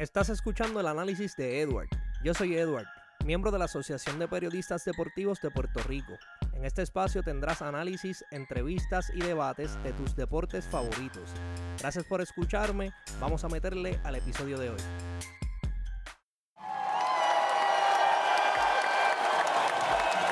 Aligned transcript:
Estás 0.00 0.30
escuchando 0.30 0.80
el 0.80 0.86
análisis 0.86 1.36
de 1.36 1.60
Edward. 1.60 1.90
Yo 2.24 2.32
soy 2.32 2.56
Edward, 2.56 2.86
miembro 3.26 3.50
de 3.50 3.58
la 3.58 3.66
Asociación 3.66 4.18
de 4.18 4.28
Periodistas 4.28 4.82
Deportivos 4.82 5.42
de 5.42 5.50
Puerto 5.50 5.82
Rico. 5.82 6.14
En 6.54 6.64
este 6.64 6.80
espacio 6.80 7.22
tendrás 7.22 7.60
análisis, 7.60 8.24
entrevistas 8.30 9.12
y 9.14 9.20
debates 9.20 9.76
de 9.82 9.92
tus 9.92 10.16
deportes 10.16 10.64
favoritos. 10.64 11.28
Gracias 11.80 12.06
por 12.06 12.22
escucharme. 12.22 12.92
Vamos 13.20 13.44
a 13.44 13.48
meterle 13.48 14.00
al 14.02 14.14
episodio 14.14 14.58
de 14.58 14.70
hoy. 14.70 14.80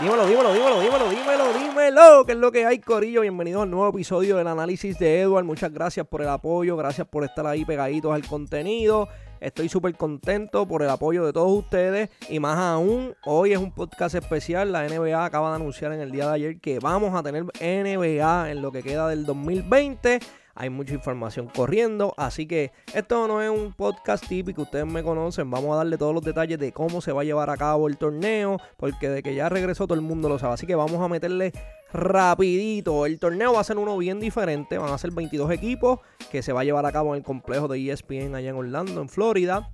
Dímelo, 0.01 0.27
dímelo, 0.27 0.53
dímelo, 0.53 0.81
dímelo, 0.81 1.11
dímelo, 1.11 1.53
dímelo, 1.59 2.25
que 2.25 2.33
es 2.33 2.39
lo 2.39 2.53
que 2.53 2.65
hay, 2.65 2.79
Corillo. 2.79 3.23
Bienvenidos 3.23 3.65
al 3.65 3.71
nuevo 3.71 3.89
episodio 3.89 4.37
del 4.37 4.47
análisis 4.47 4.97
de 4.97 5.23
Edward. 5.23 5.45
Muchas 5.45 5.73
gracias 5.73 6.07
por 6.07 6.23
el 6.23 6.29
apoyo, 6.29 6.77
gracias 6.77 7.09
por 7.09 7.25
estar 7.25 7.45
ahí 7.49 7.65
pegaditos 7.65 8.15
al 8.15 8.25
contenido. 8.25 9.09
Estoy 9.41 9.69
súper 9.69 9.97
contento 9.97 10.69
por 10.69 10.83
el 10.83 10.89
apoyo 10.89 11.27
de 11.27 11.33
todos 11.33 11.51
ustedes 11.51 12.11
y 12.29 12.39
más 12.39 12.59
aún, 12.59 13.13
hoy 13.25 13.55
es 13.55 13.59
un 13.59 13.73
podcast 13.73 14.15
especial. 14.15 14.71
La 14.71 14.87
NBA 14.87 15.25
acaba 15.25 15.51
de 15.51 15.57
anunciar 15.57 15.93
en 15.93 16.01
el 16.01 16.13
día 16.13 16.29
de 16.29 16.35
ayer 16.35 16.61
que 16.61 16.79
vamos 16.79 17.17
a 17.17 17.23
tener 17.25 17.43
NBA 17.43 18.53
en 18.53 18.63
lo 18.63 18.71
que 18.71 18.85
queda 18.85 19.09
del 19.09 19.27
2020 19.27 20.21
hay 20.61 20.71
mucha 20.71 20.93
información 20.93 21.47
corriendo, 21.47 22.15
así 22.17 22.45
que 22.45 22.73
esto 22.93 23.29
no 23.29 23.41
es 23.41 23.49
un 23.49 23.73
podcast 23.73 24.27
típico, 24.27 24.63
ustedes 24.63 24.87
me 24.87 25.05
conocen, 25.05 25.49
vamos 25.49 25.73
a 25.73 25.77
darle 25.77 25.97
todos 25.97 26.13
los 26.13 26.25
detalles 26.25 26.59
de 26.59 26.73
cómo 26.73 27.01
se 27.01 27.13
va 27.13 27.21
a 27.21 27.25
llevar 27.25 27.49
a 27.49 27.57
cabo 27.57 27.87
el 27.87 27.97
torneo, 27.97 28.59
porque 28.77 29.09
de 29.09 29.23
que 29.23 29.37
ya 29.37 29.49
regresó 29.49 29.87
todo 29.87 29.95
el 29.95 30.01
mundo 30.01 30.29
lo 30.29 30.37
sabe, 30.41 30.55
así 30.55 30.67
que 30.67 30.75
vamos 30.75 31.01
a 31.01 31.07
meterle 31.07 31.53
rapidito, 31.93 33.07
el 33.07 33.21
torneo 33.21 33.53
va 33.53 33.61
a 33.61 33.65
ser 33.65 33.79
uno 33.79 33.97
bien 33.97 34.19
diferente, 34.19 34.79
van 34.79 34.93
a 34.93 34.99
ser 34.99 35.13
22 35.13 35.53
equipos 35.53 36.01
que 36.29 36.43
se 36.43 36.53
va 36.53 36.63
a 36.63 36.65
llevar 36.65 36.87
a 36.87 36.91
cabo 36.91 37.15
en 37.15 37.19
el 37.19 37.25
complejo 37.25 37.69
de 37.69 37.93
ESPN 37.93 38.35
allá 38.35 38.51
en 38.51 38.57
Orlando, 38.57 39.01
en 39.01 39.09
Florida, 39.09 39.71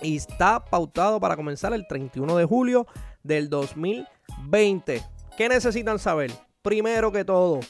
y 0.00 0.16
está 0.16 0.64
pautado 0.64 1.20
para 1.20 1.36
comenzar 1.36 1.74
el 1.74 1.86
31 1.86 2.38
de 2.38 2.46
julio 2.46 2.86
del 3.22 3.50
2020. 3.50 5.02
¿Qué 5.36 5.48
necesitan 5.50 5.98
saber? 5.98 6.32
Primero 6.62 7.12
que 7.12 7.22
todo, 7.22 7.60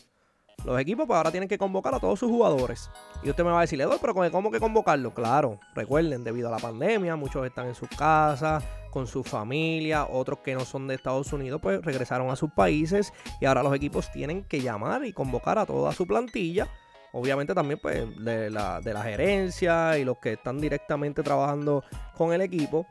los 0.65 0.79
equipos 0.81 1.07
pues 1.07 1.17
ahora 1.17 1.31
tienen 1.31 1.49
que 1.49 1.59
convocar 1.59 1.95
a 1.95 2.01
todos 2.01 2.19
sus 2.19 2.31
jugadores. 2.31 2.91
Y 3.23 3.31
usted 3.31 3.45
me 3.45 3.51
va 3.51 3.59
a 3.59 3.63
decir, 3.63 3.79
doy, 3.83 3.99
pero 4.01 4.15
¿cómo 4.31 4.51
que 4.51 4.61
convocarlo? 4.61 5.13
Claro, 5.15 5.59
recuerden, 5.75 6.25
debido 6.25 6.49
a 6.49 6.51
la 6.51 6.59
pandemia, 6.59 7.17
muchos 7.17 7.47
están 7.47 7.69
en 7.69 7.75
sus 7.75 7.89
casas, 7.89 8.63
con 8.91 9.07
su 9.07 9.23
familia, 9.23 10.07
otros 10.07 10.41
que 10.41 10.55
no 10.55 10.65
son 10.65 10.87
de 10.87 10.95
Estados 10.95 11.33
Unidos, 11.33 11.61
pues 11.63 11.83
regresaron 11.83 12.31
a 12.31 12.37
sus 12.37 12.51
países 12.51 13.13
y 13.41 13.47
ahora 13.47 13.63
los 13.63 13.75
equipos 13.75 14.11
tienen 14.13 14.45
que 14.45 14.61
llamar 14.61 15.05
y 15.05 15.13
convocar 15.13 15.59
a 15.59 15.67
toda 15.67 15.93
su 15.93 16.07
plantilla. 16.07 16.69
Obviamente 17.13 17.55
también 17.55 17.81
pues 17.81 18.05
de 18.23 18.51
la, 18.51 18.81
de 18.81 18.95
la 18.95 19.03
gerencia 19.03 19.99
y 19.99 20.05
los 20.05 20.19
que 20.19 20.35
están 20.35 20.61
directamente 20.61 21.23
trabajando 21.23 21.83
con 22.17 22.33
el 22.33 22.41
equipo. 22.41 22.87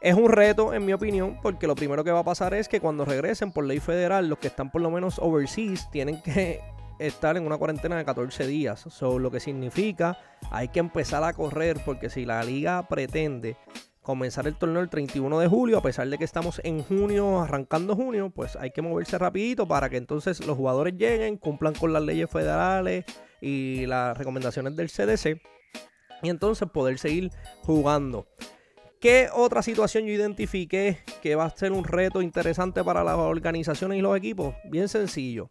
Es 0.00 0.14
un 0.16 0.28
reto, 0.30 0.74
en 0.74 0.84
mi 0.84 0.92
opinión, 0.92 1.38
porque 1.40 1.68
lo 1.68 1.76
primero 1.76 2.02
que 2.02 2.10
va 2.10 2.20
a 2.20 2.24
pasar 2.24 2.54
es 2.54 2.68
que 2.68 2.80
cuando 2.80 3.04
regresen 3.04 3.52
por 3.52 3.64
ley 3.64 3.78
federal, 3.78 4.28
los 4.28 4.38
que 4.38 4.48
están 4.48 4.72
por 4.72 4.80
lo 4.80 4.90
menos 4.90 5.20
overseas 5.20 5.88
tienen 5.92 6.20
que 6.22 6.60
estar 6.98 7.36
en 7.36 7.46
una 7.46 7.58
cuarentena 7.58 7.96
de 7.96 8.04
14 8.04 8.46
días. 8.46 8.80
So, 8.88 9.18
lo 9.18 9.30
que 9.30 9.40
significa, 9.40 10.18
hay 10.50 10.68
que 10.68 10.80
empezar 10.80 11.24
a 11.24 11.32
correr 11.32 11.80
porque 11.84 12.10
si 12.10 12.24
la 12.24 12.42
liga 12.44 12.86
pretende 12.88 13.56
comenzar 14.02 14.46
el 14.48 14.56
torneo 14.56 14.82
el 14.82 14.88
31 14.88 15.38
de 15.38 15.46
julio, 15.46 15.78
a 15.78 15.82
pesar 15.82 16.08
de 16.08 16.18
que 16.18 16.24
estamos 16.24 16.60
en 16.64 16.82
junio, 16.82 17.40
arrancando 17.40 17.94
junio, 17.94 18.30
pues 18.30 18.56
hay 18.56 18.70
que 18.72 18.82
moverse 18.82 19.16
rapidito 19.16 19.66
para 19.66 19.88
que 19.88 19.96
entonces 19.96 20.44
los 20.44 20.56
jugadores 20.56 20.94
lleguen, 20.96 21.36
cumplan 21.36 21.74
con 21.74 21.92
las 21.92 22.02
leyes 22.02 22.28
federales 22.28 23.04
y 23.40 23.86
las 23.86 24.18
recomendaciones 24.18 24.76
del 24.76 24.90
CDC 24.90 25.40
y 26.22 26.28
entonces 26.28 26.68
poder 26.68 26.98
seguir 26.98 27.30
jugando. 27.62 28.26
¿Qué 29.00 29.28
otra 29.32 29.62
situación 29.62 30.04
yo 30.04 30.12
identifiqué 30.12 30.98
que 31.22 31.34
va 31.34 31.46
a 31.46 31.50
ser 31.50 31.72
un 31.72 31.84
reto 31.84 32.22
interesante 32.22 32.84
para 32.84 33.02
las 33.02 33.16
organizaciones 33.16 33.98
y 33.98 34.02
los 34.02 34.16
equipos? 34.16 34.54
Bien 34.64 34.88
sencillo 34.88 35.50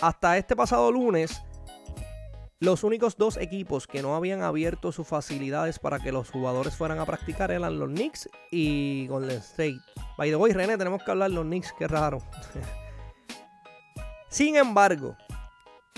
hasta 0.00 0.38
este 0.38 0.54
pasado 0.56 0.90
lunes, 0.92 1.42
los 2.60 2.82
únicos 2.82 3.16
dos 3.16 3.36
equipos 3.36 3.86
que 3.86 4.02
no 4.02 4.16
habían 4.16 4.42
abierto 4.42 4.90
sus 4.90 5.06
facilidades 5.06 5.78
para 5.78 6.00
que 6.00 6.12
los 6.12 6.30
jugadores 6.30 6.76
fueran 6.76 6.98
a 6.98 7.06
practicar 7.06 7.50
eran 7.50 7.78
los 7.78 7.88
Knicks 7.88 8.28
y 8.50 9.06
Golden 9.06 9.38
State. 9.38 9.80
By 10.16 10.30
the 10.30 10.54
René, 10.54 10.76
tenemos 10.76 11.02
que 11.02 11.10
hablar 11.10 11.30
de 11.30 11.36
los 11.36 11.44
Knicks, 11.44 11.72
qué 11.78 11.86
raro. 11.86 12.18
Sin 14.28 14.56
embargo, 14.56 15.16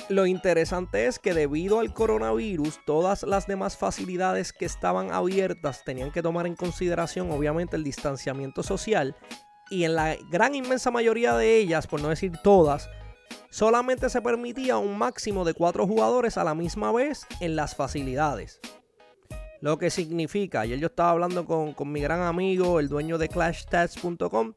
lo 0.08 0.26
interesante 0.26 1.06
es 1.06 1.18
que 1.18 1.34
debido 1.34 1.80
al 1.80 1.94
coronavirus, 1.94 2.80
todas 2.84 3.22
las 3.22 3.46
demás 3.46 3.76
facilidades 3.76 4.52
que 4.52 4.66
estaban 4.66 5.12
abiertas 5.12 5.82
tenían 5.84 6.10
que 6.10 6.22
tomar 6.22 6.46
en 6.46 6.56
consideración, 6.56 7.30
obviamente, 7.30 7.76
el 7.76 7.84
distanciamiento 7.84 8.62
social. 8.62 9.16
Y 9.70 9.84
en 9.84 9.94
la 9.94 10.16
gran 10.30 10.54
inmensa 10.54 10.90
mayoría 10.90 11.34
de 11.36 11.56
ellas, 11.56 11.86
por 11.86 12.02
no 12.02 12.08
decir 12.08 12.32
todas, 12.42 12.90
solamente 13.50 14.08
se 14.08 14.22
permitía 14.22 14.78
un 14.78 14.96
máximo 14.96 15.44
de 15.44 15.54
cuatro 15.54 15.86
jugadores 15.86 16.38
a 16.38 16.44
la 16.44 16.54
misma 16.54 16.92
vez 16.92 17.26
en 17.40 17.56
las 17.56 17.74
facilidades. 17.74 18.60
Lo 19.60 19.78
que 19.78 19.90
significa, 19.90 20.62
ayer 20.62 20.78
yo 20.78 20.86
estaba 20.86 21.10
hablando 21.10 21.44
con, 21.44 21.92
mi 21.92 22.00
gran 22.00 22.22
amigo, 22.22 22.80
el 22.80 22.88
dueño 22.88 23.18
de 23.18 23.28
ClashStats.com, 23.28 24.54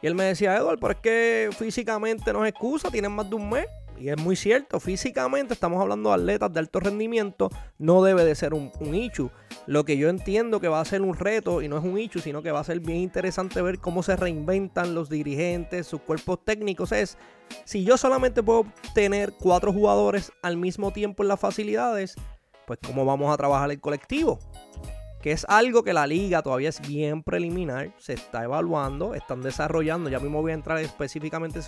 y 0.00 0.06
él 0.06 0.14
me 0.14 0.24
decía, 0.24 0.56
Edward, 0.56 0.78
pero 0.80 0.92
es 0.92 1.00
que 1.00 1.50
físicamente 1.58 2.32
no 2.32 2.44
es 2.44 2.50
excusa, 2.50 2.90
tienen 2.90 3.12
más 3.12 3.28
de 3.28 3.36
un 3.36 3.50
mes. 3.50 3.66
Y 4.00 4.10
es 4.10 4.18
muy 4.18 4.36
cierto, 4.36 4.78
físicamente 4.78 5.54
estamos 5.54 5.80
hablando 5.80 6.10
de 6.10 6.16
atletas 6.16 6.52
de 6.52 6.60
alto 6.60 6.80
rendimiento, 6.80 7.50
no 7.78 8.02
debe 8.02 8.24
de 8.24 8.34
ser 8.34 8.54
un, 8.54 8.70
un 8.80 8.94
ichu. 8.94 9.30
Lo 9.66 9.84
que 9.84 9.96
yo 9.96 10.08
entiendo 10.08 10.60
que 10.60 10.68
va 10.68 10.80
a 10.80 10.84
ser 10.84 11.02
un 11.02 11.14
reto 11.14 11.62
y 11.62 11.68
no 11.68 11.78
es 11.78 11.84
un 11.84 11.98
ichu, 11.98 12.20
sino 12.20 12.42
que 12.42 12.52
va 12.52 12.60
a 12.60 12.64
ser 12.64 12.80
bien 12.80 12.98
interesante 12.98 13.60
ver 13.60 13.80
cómo 13.80 14.02
se 14.02 14.14
reinventan 14.14 14.94
los 14.94 15.08
dirigentes, 15.08 15.86
sus 15.86 16.00
cuerpos 16.00 16.44
técnicos, 16.44 16.92
es 16.92 17.18
si 17.64 17.84
yo 17.84 17.96
solamente 17.96 18.42
puedo 18.42 18.66
tener 18.94 19.32
cuatro 19.32 19.72
jugadores 19.72 20.32
al 20.42 20.56
mismo 20.56 20.92
tiempo 20.92 21.22
en 21.22 21.28
las 21.28 21.40
facilidades, 21.40 22.14
pues 22.66 22.78
cómo 22.86 23.04
vamos 23.04 23.32
a 23.32 23.36
trabajar 23.36 23.70
el 23.70 23.80
colectivo 23.80 24.38
que 25.22 25.32
es 25.32 25.44
algo 25.48 25.82
que 25.82 25.92
la 25.92 26.06
liga 26.06 26.42
todavía 26.42 26.68
es 26.68 26.80
bien 26.80 27.22
preliminar, 27.22 27.92
se 27.98 28.12
está 28.12 28.44
evaluando, 28.44 29.14
están 29.14 29.42
desarrollando, 29.42 30.08
ya 30.08 30.20
mismo 30.20 30.42
voy 30.42 30.52
a 30.52 30.54
entrar 30.54 30.78
específicamente 30.78 31.60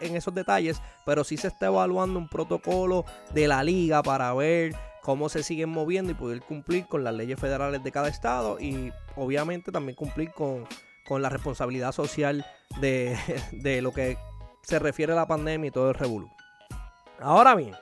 en 0.00 0.16
esos 0.16 0.34
detalles, 0.34 0.80
pero 1.04 1.22
sí 1.22 1.36
se 1.36 1.48
está 1.48 1.66
evaluando 1.66 2.18
un 2.18 2.28
protocolo 2.28 3.04
de 3.32 3.46
la 3.48 3.62
liga 3.62 4.02
para 4.02 4.32
ver 4.34 4.74
cómo 5.02 5.28
se 5.28 5.44
siguen 5.44 5.68
moviendo 5.68 6.10
y 6.10 6.14
poder 6.14 6.40
cumplir 6.42 6.86
con 6.88 7.04
las 7.04 7.14
leyes 7.14 7.38
federales 7.38 7.82
de 7.84 7.92
cada 7.92 8.08
estado 8.08 8.58
y 8.58 8.92
obviamente 9.14 9.70
también 9.70 9.94
cumplir 9.94 10.32
con, 10.32 10.66
la 11.08 11.28
responsabilidad 11.28 11.92
social 11.92 12.44
de, 12.80 13.16
de, 13.52 13.82
lo 13.82 13.92
que 13.92 14.18
se 14.62 14.80
refiere 14.80 15.12
a 15.12 15.16
la 15.16 15.28
pandemia 15.28 15.68
y 15.68 15.70
todo 15.70 15.90
el 15.90 15.94
revolú. 15.94 16.28
Ahora 17.20 17.54
bien, 17.54 17.76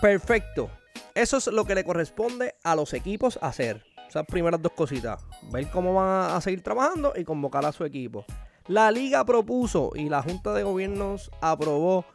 perfecto. 0.00 0.70
Eso 1.16 1.38
es 1.38 1.48
lo 1.48 1.64
que 1.64 1.74
le 1.74 1.82
corresponde 1.82 2.54
a 2.62 2.76
los 2.76 2.94
equipos 2.94 3.40
hacer. 3.42 3.87
Esas 4.08 4.24
primeras 4.24 4.62
dos 4.62 4.72
cositas. 4.72 5.22
Ver 5.52 5.68
cómo 5.70 5.94
van 5.94 6.30
a 6.34 6.40
seguir 6.40 6.62
trabajando 6.62 7.12
y 7.14 7.24
convocar 7.24 7.66
a 7.66 7.72
su 7.72 7.84
equipo. 7.84 8.24
La 8.66 8.90
liga 8.90 9.24
propuso 9.24 9.92
y 9.94 10.08
la 10.08 10.22
Junta 10.22 10.54
de 10.54 10.62
Gobiernos 10.62 11.30
aprobó 11.42 12.06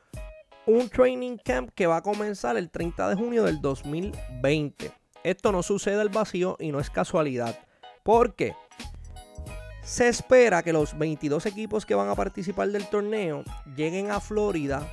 un 0.66 0.90
training 0.90 1.38
camp 1.38 1.70
que 1.76 1.86
va 1.86 1.98
a 1.98 2.02
comenzar 2.02 2.58
el 2.58 2.72
30 2.72 3.10
de 3.10 3.16
junio 3.16 3.44
del 3.44 3.62
2020. 3.62 4.92
Esto 5.24 5.52
no 5.52 5.62
sucede 5.62 6.02
al 6.02 6.10
vacío 6.10 6.58
y 6.60 6.72
no 6.72 6.80
es 6.80 6.90
casualidad. 6.90 7.60
Porque 8.02 8.56
se 9.84 10.08
espera 10.08 10.64
que 10.64 10.74
los 10.74 10.98
22 10.98 11.46
equipos 11.46 11.86
que 11.86 11.96
van 11.96 12.10
a 12.10 12.16
participar 12.16 12.70
del 12.70 12.88
torneo 12.88 13.44
lleguen 13.76 14.10
a 14.10 14.20
Florida 14.20 14.88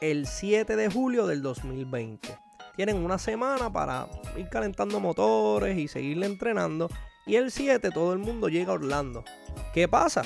el 0.00 0.26
7 0.26 0.76
de 0.76 0.90
julio 0.90 1.26
del 1.26 1.40
2020 1.40 2.43
tienen 2.76 2.96
una 2.96 3.18
semana 3.18 3.72
para 3.72 4.06
ir 4.36 4.48
calentando 4.48 5.00
motores 5.00 5.76
y 5.78 5.88
seguirle 5.88 6.26
entrenando. 6.26 6.90
Y 7.26 7.36
el 7.36 7.50
7 7.50 7.90
todo 7.90 8.12
el 8.12 8.18
mundo 8.18 8.48
llega 8.48 8.72
a 8.72 8.74
Orlando. 8.74 9.24
¿Qué 9.72 9.88
pasa? 9.88 10.22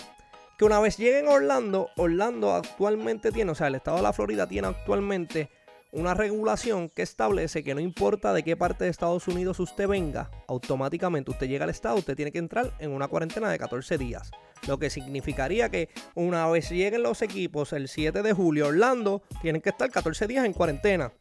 Que 0.58 0.64
una 0.64 0.80
vez 0.80 0.96
lleguen 0.96 1.28
a 1.28 1.32
Orlando, 1.32 1.88
Orlando 1.96 2.52
actualmente 2.52 3.30
tiene, 3.30 3.52
o 3.52 3.54
sea, 3.54 3.68
el 3.68 3.76
estado 3.76 3.98
de 3.98 4.02
la 4.02 4.12
Florida 4.12 4.48
tiene 4.48 4.66
actualmente 4.68 5.50
una 5.92 6.14
regulación 6.14 6.90
que 6.90 7.02
establece 7.02 7.64
que 7.64 7.74
no 7.74 7.80
importa 7.80 8.34
de 8.34 8.42
qué 8.42 8.56
parte 8.56 8.84
de 8.84 8.90
Estados 8.90 9.26
Unidos 9.28 9.58
usted 9.58 9.88
venga, 9.88 10.30
automáticamente 10.46 11.30
usted 11.30 11.48
llega 11.48 11.64
al 11.64 11.70
estado, 11.70 11.96
usted 11.96 12.16
tiene 12.16 12.32
que 12.32 12.38
entrar 12.38 12.72
en 12.78 12.90
una 12.90 13.08
cuarentena 13.08 13.48
de 13.50 13.58
14 13.58 13.96
días. 13.96 14.30
Lo 14.66 14.78
que 14.78 14.90
significaría 14.90 15.70
que 15.70 15.88
una 16.14 16.46
vez 16.48 16.70
lleguen 16.70 17.02
los 17.02 17.22
equipos 17.22 17.72
el 17.72 17.88
7 17.88 18.22
de 18.22 18.32
julio 18.32 18.66
a 18.66 18.68
Orlando, 18.68 19.22
tienen 19.40 19.62
que 19.62 19.70
estar 19.70 19.90
14 19.90 20.26
días 20.26 20.44
en 20.44 20.52
cuarentena. 20.52 21.12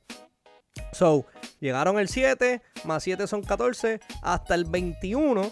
So, 0.98 1.28
llegaron 1.60 2.00
el 2.00 2.08
7, 2.08 2.60
más 2.86 3.04
7 3.04 3.28
son 3.28 3.44
14, 3.44 4.00
hasta 4.24 4.56
el 4.56 4.66
21. 4.66 5.52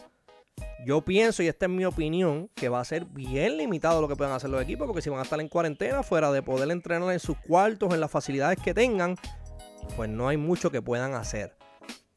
Yo 0.87 1.01
pienso, 1.05 1.43
y 1.43 1.47
esta 1.47 1.67
es 1.67 1.71
mi 1.71 1.85
opinión, 1.85 2.49
que 2.55 2.67
va 2.67 2.79
a 2.79 2.85
ser 2.85 3.05
bien 3.05 3.57
limitado 3.57 4.01
lo 4.01 4.07
que 4.07 4.15
puedan 4.15 4.33
hacer 4.33 4.49
los 4.49 4.61
equipos, 4.61 4.87
porque 4.87 5.03
si 5.03 5.11
van 5.11 5.19
a 5.19 5.23
estar 5.23 5.39
en 5.39 5.47
cuarentena, 5.47 6.01
fuera 6.01 6.31
de 6.31 6.41
poder 6.41 6.71
entrenar 6.71 7.11
en 7.11 7.19
sus 7.19 7.37
cuartos, 7.37 7.93
en 7.93 7.99
las 7.99 8.09
facilidades 8.09 8.57
que 8.63 8.73
tengan, 8.73 9.17
pues 9.95 10.09
no 10.09 10.27
hay 10.27 10.37
mucho 10.37 10.71
que 10.71 10.81
puedan 10.81 11.13
hacer. 11.13 11.55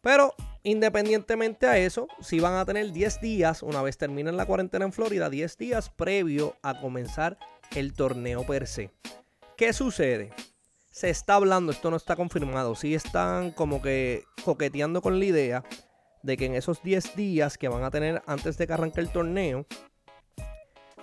Pero 0.00 0.34
Independientemente 0.64 1.66
a 1.66 1.78
eso, 1.78 2.08
si 2.20 2.40
van 2.40 2.54
a 2.54 2.64
tener 2.66 2.92
10 2.92 3.20
días, 3.20 3.62
una 3.62 3.80
vez 3.80 3.96
terminen 3.96 4.36
la 4.36 4.44
cuarentena 4.44 4.84
en 4.84 4.92
Florida, 4.92 5.30
10 5.30 5.56
días 5.56 5.88
previo 5.88 6.56
a 6.62 6.80
comenzar 6.80 7.38
el 7.74 7.94
torneo 7.94 8.44
per 8.44 8.66
se. 8.66 8.90
¿Qué 9.56 9.72
sucede? 9.72 10.30
Se 10.98 11.10
está 11.10 11.36
hablando, 11.36 11.70
esto 11.70 11.92
no 11.92 11.96
está 11.96 12.16
confirmado, 12.16 12.74
sí 12.74 12.92
están 12.92 13.52
como 13.52 13.80
que 13.80 14.24
coqueteando 14.44 15.00
con 15.00 15.20
la 15.20 15.24
idea 15.26 15.64
de 16.24 16.36
que 16.36 16.46
en 16.46 16.56
esos 16.56 16.82
10 16.82 17.14
días 17.14 17.56
que 17.56 17.68
van 17.68 17.84
a 17.84 17.90
tener 17.92 18.20
antes 18.26 18.58
de 18.58 18.66
que 18.66 18.72
arranque 18.72 19.00
el 19.00 19.12
torneo, 19.12 19.64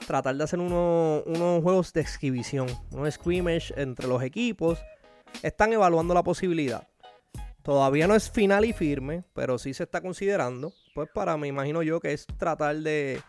tratar 0.06 0.36
de 0.36 0.44
hacer 0.44 0.60
unos 0.60 1.64
juegos 1.64 1.94
de 1.94 2.02
exhibición, 2.02 2.68
unos 2.92 3.14
scrimmage 3.14 3.74
entre 3.78 4.08
los 4.08 4.22
equipos. 4.22 4.84
Están 5.42 5.72
evaluando 5.72 6.14
la 6.14 6.24
posibilidad. 6.24 6.90
Todavía 7.62 8.06
no 8.06 8.16
es 8.16 8.30
final 8.30 8.66
y 8.66 8.74
firme, 8.74 9.24
pero 9.34 9.58
sí 9.58 9.74
se 9.74 9.84
está 9.84 10.02
considerando. 10.02 10.74
Pues 10.94 11.08
para, 11.14 11.38
me 11.38 11.48
imagino 11.48 11.84
yo, 11.84 12.02
que 12.02 12.12
es 12.12 12.28
tratar 12.38 12.76
de, 12.76 13.22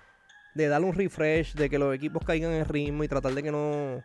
de 0.57 0.67
darle 0.67 0.89
un 0.89 0.97
refresh, 0.97 1.55
de 1.55 1.71
que 1.71 1.79
los 1.79 1.95
equipos 1.95 2.25
caigan 2.25 2.51
en 2.51 2.65
ritmo 2.65 3.05
y 3.05 3.09
tratar 3.09 3.35
de 3.35 3.43
que 3.45 3.53
no 3.53 4.03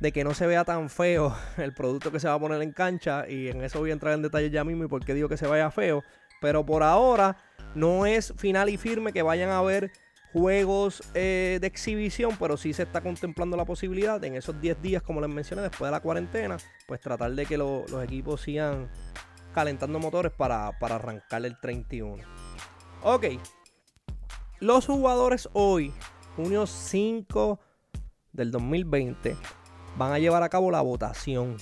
de 0.00 0.12
que 0.12 0.24
no 0.24 0.34
se 0.34 0.46
vea 0.46 0.64
tan 0.64 0.90
feo 0.90 1.34
el 1.56 1.72
producto 1.72 2.12
que 2.12 2.20
se 2.20 2.28
va 2.28 2.34
a 2.34 2.40
poner 2.40 2.62
en 2.62 2.72
cancha. 2.72 3.28
Y 3.28 3.48
en 3.48 3.62
eso 3.62 3.80
voy 3.80 3.90
a 3.90 3.94
entrar 3.94 4.14
en 4.14 4.22
detalle 4.22 4.50
ya 4.50 4.64
mismo 4.64 4.84
y 4.84 4.88
por 4.88 5.04
qué 5.04 5.14
digo 5.14 5.28
que 5.28 5.36
se 5.36 5.46
vaya 5.46 5.70
feo. 5.70 6.02
Pero 6.40 6.64
por 6.66 6.82
ahora 6.82 7.36
no 7.74 8.06
es 8.06 8.34
final 8.36 8.68
y 8.68 8.76
firme 8.76 9.12
que 9.12 9.22
vayan 9.22 9.50
a 9.50 9.62
ver 9.62 9.90
juegos 10.32 11.02
eh, 11.14 11.58
de 11.60 11.66
exhibición, 11.66 12.36
pero 12.38 12.56
sí 12.56 12.74
se 12.74 12.82
está 12.82 13.00
contemplando 13.00 13.56
la 13.56 13.64
posibilidad 13.64 14.22
en 14.22 14.34
esos 14.34 14.60
10 14.60 14.82
días, 14.82 15.02
como 15.02 15.20
les 15.22 15.30
mencioné, 15.30 15.62
después 15.62 15.88
de 15.88 15.92
la 15.92 16.00
cuarentena, 16.00 16.58
pues 16.86 17.00
tratar 17.00 17.32
de 17.32 17.46
que 17.46 17.56
los 17.56 17.90
equipos 18.04 18.42
sigan 18.42 18.90
calentando 19.54 19.98
motores 19.98 20.32
para, 20.32 20.78
para 20.78 20.96
arrancar 20.96 21.46
el 21.46 21.58
31. 21.58 22.22
Ok, 23.02 23.26
los 24.60 24.86
jugadores 24.86 25.48
hoy, 25.54 25.94
junio 26.34 26.66
5 26.66 27.58
del 28.32 28.50
2020, 28.50 29.36
van 29.96 30.12
a 30.12 30.18
llevar 30.18 30.42
a 30.42 30.48
cabo 30.48 30.70
la 30.70 30.80
votación 30.80 31.56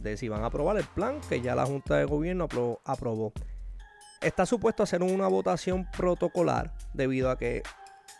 de 0.00 0.16
si 0.16 0.28
van 0.28 0.42
a 0.42 0.46
aprobar 0.46 0.76
el 0.76 0.84
plan 0.84 1.20
que 1.28 1.40
ya 1.40 1.54
la 1.54 1.66
Junta 1.66 1.96
de 1.96 2.04
Gobierno 2.04 2.48
aprobó. 2.84 3.32
Está 4.20 4.46
supuesto 4.46 4.82
hacer 4.82 5.02
una 5.02 5.28
votación 5.28 5.88
protocolar 5.96 6.74
debido 6.92 7.30
a 7.30 7.38
que 7.38 7.62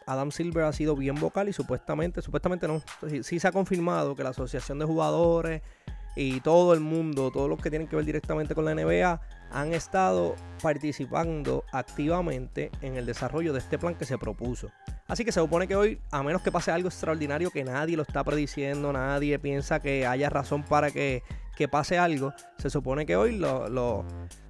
Adam 0.06 0.30
Silver 0.30 0.64
ha 0.64 0.72
sido 0.72 0.96
bien 0.96 1.16
vocal 1.16 1.48
y 1.48 1.52
supuestamente, 1.52 2.22
supuestamente 2.22 2.66
no, 2.66 2.82
sí, 3.22 3.38
se 3.38 3.48
ha 3.48 3.52
confirmado 3.52 4.14
que 4.16 4.22
la 4.22 4.30
Asociación 4.30 4.78
de 4.78 4.86
Jugadores 4.86 5.62
y 6.16 6.40
todo 6.40 6.72
el 6.72 6.80
mundo, 6.80 7.30
todos 7.30 7.48
los 7.48 7.60
que 7.60 7.70
tienen 7.70 7.88
que 7.88 7.96
ver 7.96 8.04
directamente 8.04 8.54
con 8.54 8.64
la 8.64 8.74
NBA, 8.74 9.20
han 9.50 9.74
estado 9.74 10.34
participando 10.62 11.64
activamente 11.72 12.70
en 12.80 12.96
el 12.96 13.06
desarrollo 13.06 13.52
de 13.52 13.58
este 13.58 13.78
plan 13.78 13.94
que 13.94 14.04
se 14.04 14.18
propuso. 14.18 14.70
Así 15.08 15.24
que 15.24 15.32
se 15.32 15.40
supone 15.40 15.66
que 15.66 15.74
hoy, 15.74 15.98
a 16.10 16.22
menos 16.22 16.42
que 16.42 16.52
pase 16.52 16.70
algo 16.70 16.88
extraordinario 16.88 17.50
que 17.50 17.64
nadie 17.64 17.96
lo 17.96 18.02
está 18.02 18.22
prediciendo, 18.22 18.92
nadie 18.92 19.38
piensa 19.38 19.80
que 19.80 20.06
haya 20.06 20.28
razón 20.28 20.62
para 20.62 20.90
que, 20.90 21.22
pase 21.70 21.96
algo, 21.96 22.34
se 22.58 22.68
supone 22.68 23.06
que 23.06 23.16
hoy 23.16 23.38
la 23.38 24.04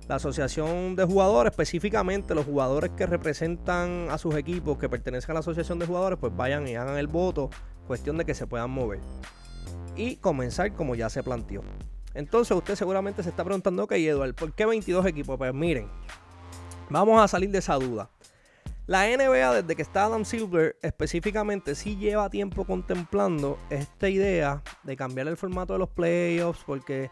asociación 0.09 0.97
de 0.97 1.05
jugadores, 1.05 1.53
específicamente 1.53 2.35
los 2.35 2.45
jugadores 2.45 2.91
que 2.97 3.07
representan 3.07 4.09
a 4.11 4.19
sus 4.19 4.35
equipos 4.35 4.79
que 4.79 4.89
pertenecen 4.89 5.31
a 5.31 5.35
la 5.35 5.41
asociación 5.41 5.79
de 5.79 5.87
jugadores, 5.87 6.19
pues 6.19 6.37
vayan 6.37 6.67
y 6.67 6.75
hagan 6.75 6.99
el 6.99 7.07
voto, 7.07 7.51
cuestión 7.87 8.19
de 8.19 8.25
que 8.25 8.35
se 8.35 8.49
puedan 8.49 8.71
mover. 8.71 8.99
Y 9.95 10.17
comenzar 10.17 10.75
como 10.75 10.97
ya 10.97 11.09
se 11.09 11.23
planteó. 11.23 11.63
Entonces 12.15 12.57
usted 12.57 12.75
seguramente 12.75 13.23
se 13.23 13.31
está 13.31 13.45
preguntando, 13.45 13.85
ok, 13.85 13.93
Eduardo, 13.93 14.35
¿por 14.35 14.53
qué 14.53 14.67
22 14.67 15.07
equipos? 15.07 15.39
Pues 15.39 15.55
miren, 15.55 15.89
vamos 16.91 17.23
a 17.23 17.29
salir 17.29 17.53
de 17.53 17.59
esa 17.59 17.75
duda. 17.77 18.11
La 18.89 19.07
NBA, 19.07 19.53
desde 19.53 19.77
que 19.77 19.83
está 19.83 20.07
Adam 20.07 20.25
Silver, 20.25 20.79
específicamente, 20.81 21.75
sí 21.75 21.99
lleva 21.99 22.31
tiempo 22.31 22.65
contemplando 22.65 23.59
esta 23.69 24.09
idea 24.09 24.63
de 24.83 24.97
cambiar 24.97 25.29
el 25.29 25.37
formato 25.37 25.75
de 25.75 25.79
los 25.81 25.91
playoffs, 25.91 26.65
porque 26.65 27.11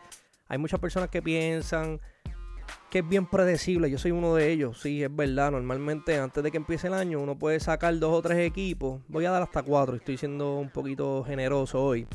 hay 0.48 0.56
muchas 0.56 0.80
personas 0.80 1.10
que 1.10 1.20
piensan 1.20 2.00
que 2.88 3.00
es 3.00 3.08
bien 3.10 3.26
predecible. 3.26 3.90
Yo 3.90 3.98
soy 3.98 4.12
uno 4.12 4.34
de 4.34 4.52
ellos, 4.52 4.80
sí, 4.80 5.04
es 5.04 5.14
verdad. 5.14 5.50
Normalmente 5.50 6.18
antes 6.18 6.42
de 6.42 6.50
que 6.50 6.56
empiece 6.56 6.86
el 6.86 6.94
año 6.94 7.20
uno 7.20 7.38
puede 7.38 7.60
sacar 7.60 7.98
dos 7.98 8.14
o 8.14 8.22
tres 8.22 8.38
equipos. 8.38 9.02
Voy 9.06 9.26
a 9.26 9.30
dar 9.30 9.42
hasta 9.42 9.62
cuatro, 9.62 9.96
estoy 9.96 10.16
siendo 10.16 10.56
un 10.56 10.70
poquito 10.70 11.24
generoso 11.24 11.84
hoy. 11.84 12.06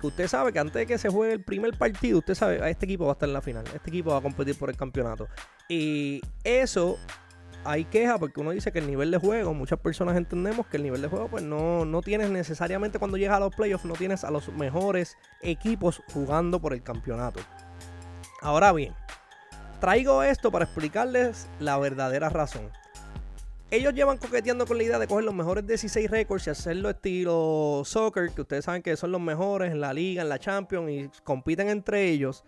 Usted 0.00 0.28
sabe 0.28 0.52
que 0.52 0.60
antes 0.60 0.74
de 0.74 0.86
que 0.86 0.98
se 0.98 1.08
juegue 1.08 1.32
el 1.32 1.42
primer 1.42 1.76
partido, 1.76 2.18
usted 2.18 2.36
sabe, 2.36 2.70
este 2.70 2.86
equipo 2.86 3.06
va 3.06 3.10
a 3.10 3.14
estar 3.14 3.28
en 3.28 3.32
la 3.32 3.40
final, 3.40 3.64
este 3.74 3.90
equipo 3.90 4.10
va 4.10 4.18
a 4.18 4.22
competir 4.22 4.56
por 4.56 4.70
el 4.70 4.76
campeonato. 4.76 5.26
Y 5.68 6.20
eso 6.44 6.98
hay 7.64 7.84
queja 7.84 8.18
porque 8.18 8.40
uno 8.40 8.50
dice 8.50 8.72
que 8.72 8.78
el 8.78 8.86
nivel 8.86 9.10
de 9.10 9.18
juego, 9.18 9.54
muchas 9.54 9.78
personas 9.78 10.16
entendemos 10.16 10.66
que 10.66 10.76
el 10.76 10.82
nivel 10.82 11.02
de 11.02 11.08
juego 11.08 11.28
pues 11.28 11.42
no, 11.42 11.84
no 11.84 12.00
tienes 12.02 12.30
necesariamente 12.30 12.98
cuando 12.98 13.16
llegas 13.16 13.36
a 13.36 13.40
los 13.40 13.54
playoffs, 13.54 13.84
no 13.84 13.94
tienes 13.94 14.24
a 14.24 14.30
los 14.30 14.48
mejores 14.52 15.16
equipos 15.40 16.02
jugando 16.12 16.60
por 16.60 16.72
el 16.72 16.82
campeonato. 16.82 17.40
Ahora 18.40 18.72
bien, 18.72 18.94
Traigo 19.82 20.22
esto 20.22 20.52
para 20.52 20.64
explicarles 20.64 21.48
la 21.58 21.76
verdadera 21.76 22.28
razón. 22.28 22.70
Ellos 23.68 23.92
llevan 23.92 24.16
coqueteando 24.16 24.64
con 24.64 24.76
la 24.76 24.84
idea 24.84 25.00
de 25.00 25.08
coger 25.08 25.24
los 25.24 25.34
mejores 25.34 25.66
16 25.66 26.08
récords 26.08 26.46
y 26.46 26.50
hacerlo 26.50 26.88
estilo 26.88 27.82
soccer, 27.84 28.30
que 28.30 28.42
ustedes 28.42 28.64
saben 28.64 28.80
que 28.80 28.96
son 28.96 29.10
los 29.10 29.20
mejores 29.20 29.72
en 29.72 29.80
la 29.80 29.92
liga, 29.92 30.22
en 30.22 30.28
la 30.28 30.38
Champions 30.38 30.88
y 30.88 31.10
compiten 31.24 31.68
entre 31.68 32.10
ellos. 32.10 32.44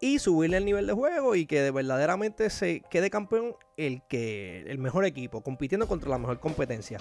Y 0.00 0.18
subirle 0.18 0.56
el 0.56 0.64
nivel 0.64 0.86
de 0.86 0.92
juego 0.94 1.34
y 1.34 1.46
que 1.46 1.70
verdaderamente 1.70 2.48
se 2.48 2.80
quede 2.90 3.10
campeón 3.10 3.54
el, 3.76 4.02
que, 4.08 4.62
el 4.62 4.78
mejor 4.78 5.04
equipo, 5.04 5.42
compitiendo 5.42 5.86
contra 5.86 6.08
la 6.08 6.18
mejor 6.18 6.40
competencia. 6.40 6.98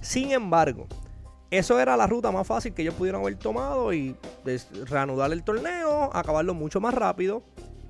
Sin 0.00 0.32
embargo, 0.32 0.88
eso 1.52 1.78
era 1.78 1.96
la 1.96 2.06
ruta 2.06 2.32
más 2.32 2.46
fácil 2.46 2.72
que 2.72 2.80
ellos 2.80 2.94
pudieron 2.94 3.20
haber 3.20 3.36
tomado 3.36 3.92
y 3.92 4.16
reanudar 4.86 5.32
el 5.32 5.44
torneo, 5.44 6.10
acabarlo 6.14 6.54
mucho 6.54 6.80
más 6.80 6.94
rápido 6.94 7.42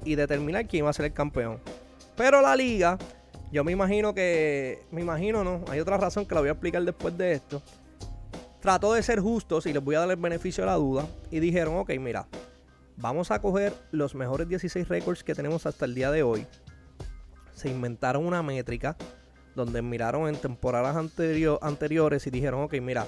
y 0.05 0.17
determinar 0.17 0.67
quién 0.67 0.85
va 0.85 0.91
a 0.91 0.93
ser 0.93 1.07
el 1.07 1.13
campeón. 1.13 1.61
Pero 2.17 2.43
la 2.43 2.57
liga, 2.57 2.99
yo 3.53 3.63
me 3.65 3.73
imagino 3.73 4.15
que, 4.15 4.83
me 4.91 5.01
imagino 5.01 5.45
no, 5.45 5.65
hay 5.69 5.79
otra 5.79 5.97
razón 5.97 6.27
que 6.27 6.35
la 6.35 6.41
voy 6.41 6.49
a 6.49 6.53
explicar 6.53 6.83
después 6.83 7.17
de 7.17 7.33
esto. 7.35 7.63
Trató 8.61 8.93
de 8.95 9.03
ser 9.03 9.21
justos 9.21 9.67
y 9.67 9.73
les 9.73 9.83
voy 9.83 9.95
a 9.95 10.01
dar 10.01 10.11
el 10.11 10.17
beneficio 10.17 10.65
de 10.65 10.71
la 10.71 10.77
duda 10.77 11.07
y 11.31 11.41
dijeron, 11.41 11.77
ok, 11.77 11.91
mira, 12.01 12.27
vamos 12.97 13.31
a 13.31 13.41
coger 13.41 13.73
los 13.91 14.15
mejores 14.15 14.49
16 14.49 14.89
récords 14.89 15.25
que 15.25 15.35
tenemos 15.35 15.67
hasta 15.67 15.85
el 15.85 15.95
día 15.95 16.11
de 16.11 16.23
hoy. 16.23 16.47
Se 17.55 17.69
inventaron 17.69 18.27
una 18.27 18.43
métrica 18.43 18.97
donde 19.55 19.83
miraron 19.83 20.29
en 20.29 20.37
temporadas 20.37 20.97
anteriores 20.97 22.27
y 22.27 22.31
dijeron, 22.31 22.63
ok, 22.63 22.75
mira, 22.81 23.07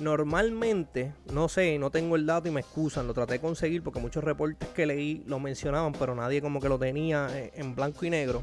Normalmente, 0.00 1.12
no 1.30 1.50
sé, 1.50 1.78
no 1.78 1.90
tengo 1.90 2.16
el 2.16 2.24
dato 2.24 2.48
y 2.48 2.50
me 2.50 2.60
excusan, 2.60 3.06
lo 3.06 3.12
traté 3.12 3.34
de 3.34 3.40
conseguir 3.40 3.82
porque 3.82 4.00
muchos 4.00 4.24
reportes 4.24 4.66
que 4.70 4.86
leí 4.86 5.22
lo 5.26 5.38
mencionaban, 5.38 5.92
pero 5.92 6.14
nadie 6.14 6.40
como 6.40 6.58
que 6.58 6.70
lo 6.70 6.78
tenía 6.78 7.28
eh, 7.32 7.52
en 7.54 7.74
blanco 7.74 8.06
y 8.06 8.10
negro. 8.10 8.42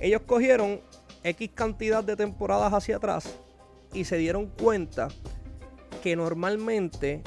Ellos 0.00 0.22
cogieron 0.24 0.80
X 1.22 1.50
cantidad 1.54 2.02
de 2.02 2.16
temporadas 2.16 2.72
hacia 2.72 2.96
atrás 2.96 3.38
y 3.92 4.04
se 4.04 4.16
dieron 4.16 4.46
cuenta 4.46 5.08
que 6.02 6.16
normalmente 6.16 7.22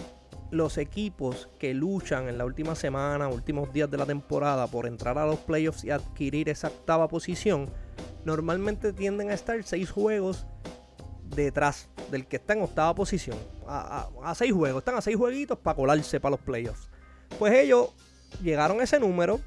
los 0.52 0.78
equipos 0.78 1.50
que 1.60 1.74
luchan 1.74 2.30
en 2.30 2.38
la 2.38 2.46
última 2.46 2.76
semana, 2.76 3.28
últimos 3.28 3.74
días 3.74 3.90
de 3.92 3.98
la 3.98 4.06
temporada 4.06 4.68
por 4.68 4.88
entrar 4.88 5.18
a 5.18 5.26
los 5.26 5.40
playoffs 5.40 5.84
y 5.84 5.92
adquirir 5.92 6.50
esa 6.50 6.68
octava 6.68 7.08
posición, 7.08 7.70
normalmente 8.24 8.94
tienden 8.94 9.30
a 9.30 9.34
estar 9.34 9.62
seis 9.64 9.90
juegos 9.90 10.46
detrás 11.36 11.90
del 12.12 12.26
que 12.26 12.38
está 12.38 12.54
en 12.54 12.62
octava 12.62 12.94
posición. 12.96 13.38
A, 13.68 14.34
seis 14.36 14.54
juegos. 14.54 14.82
Están 14.82 14.96
a 14.96 15.02
seis 15.02 15.18
jueguitos 15.18 15.58
para 15.60 15.76
colarse 15.76 16.20
para 16.20 16.32
los 16.32 16.40
playoffs. 16.40 16.90
Pues 17.38 17.54
ellos 17.54 17.90
llegaron 18.42 18.80
a 18.80 18.84
ese 18.84 19.00
número. 19.00 19.42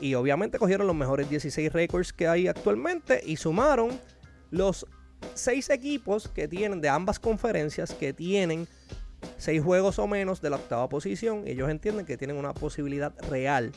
Y 0.00 0.14
obviamente 0.14 0.58
cogieron 0.58 0.86
los 0.86 0.94
mejores 0.94 1.28
16 1.28 1.72
récords 1.72 2.12
que 2.12 2.28
hay 2.28 2.46
actualmente. 2.46 3.20
Y 3.24 3.36
sumaron 3.36 3.98
los 4.50 4.86
seis 5.34 5.70
equipos 5.70 6.28
que 6.28 6.46
tienen 6.46 6.80
de 6.80 6.88
ambas 6.88 7.18
conferencias. 7.18 7.92
Que 7.94 8.12
tienen 8.12 8.68
seis 9.38 9.62
juegos 9.62 9.98
o 9.98 10.06
menos 10.06 10.42
de 10.42 10.50
la 10.50 10.56
octava 10.56 10.88
posición. 10.88 11.44
Ellos 11.46 11.70
entienden 11.70 12.04
que 12.04 12.18
tienen 12.18 12.36
una 12.36 12.52
posibilidad 12.52 13.14
real 13.30 13.72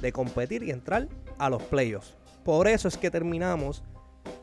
de 0.00 0.12
competir 0.12 0.62
y 0.62 0.70
entrar 0.70 1.08
a 1.38 1.50
los 1.50 1.62
playoffs. 1.64 2.14
Por 2.44 2.68
eso 2.68 2.86
es 2.86 2.96
que 2.96 3.10
terminamos 3.10 3.82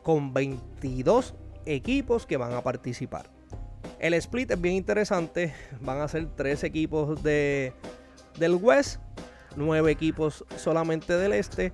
con 0.02 0.34
22 0.34 1.34
equipos 1.64 2.26
que 2.26 2.36
van 2.36 2.52
a 2.52 2.62
participar. 2.62 3.30
El 3.98 4.14
split 4.14 4.50
es 4.50 4.60
bien 4.60 4.74
interesante. 4.74 5.54
Van 5.80 6.00
a 6.00 6.08
ser 6.08 6.26
tres 6.36 6.64
equipos 6.64 7.22
de, 7.22 7.72
del 8.38 8.54
West, 8.56 9.00
nueve 9.56 9.90
equipos 9.90 10.44
solamente 10.56 11.16
del 11.16 11.32
Este. 11.32 11.72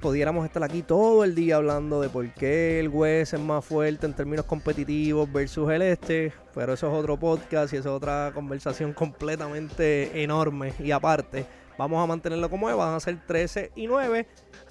Pudiéramos 0.00 0.44
estar 0.46 0.62
aquí 0.62 0.82
todo 0.82 1.24
el 1.24 1.34
día 1.34 1.56
hablando 1.56 2.00
de 2.00 2.08
por 2.08 2.32
qué 2.34 2.78
el 2.78 2.88
West 2.88 3.34
es 3.34 3.40
más 3.40 3.64
fuerte 3.64 4.06
en 4.06 4.14
términos 4.14 4.46
competitivos 4.46 5.30
versus 5.32 5.68
el 5.72 5.82
Este. 5.82 6.32
Pero 6.54 6.74
eso 6.74 6.86
es 6.86 6.92
otro 6.94 7.18
podcast 7.18 7.72
y 7.74 7.78
es 7.78 7.86
otra 7.86 8.30
conversación 8.32 8.92
completamente 8.92 10.22
enorme 10.22 10.72
y 10.78 10.92
aparte. 10.92 11.46
Vamos 11.76 12.00
a 12.00 12.06
mantenerlo 12.06 12.48
como 12.48 12.70
es. 12.70 12.76
Van 12.76 12.94
a 12.94 13.00
ser 13.00 13.18
13 13.26 13.72
y 13.74 13.88
9 13.88 14.28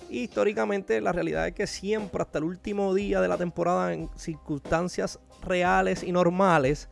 Y 0.09 0.19
históricamente 0.21 1.01
la 1.01 1.11
realidad 1.11 1.45
es 1.45 1.53
que 1.53 1.67
siempre 1.67 2.21
hasta 2.21 2.37
el 2.37 2.45
último 2.45 2.93
día 2.93 3.19
de 3.19 3.27
la 3.27 3.37
temporada 3.37 3.91
en 3.91 4.09
circunstancias 4.15 5.19
reales 5.43 6.03
y 6.03 6.13
normales, 6.13 6.87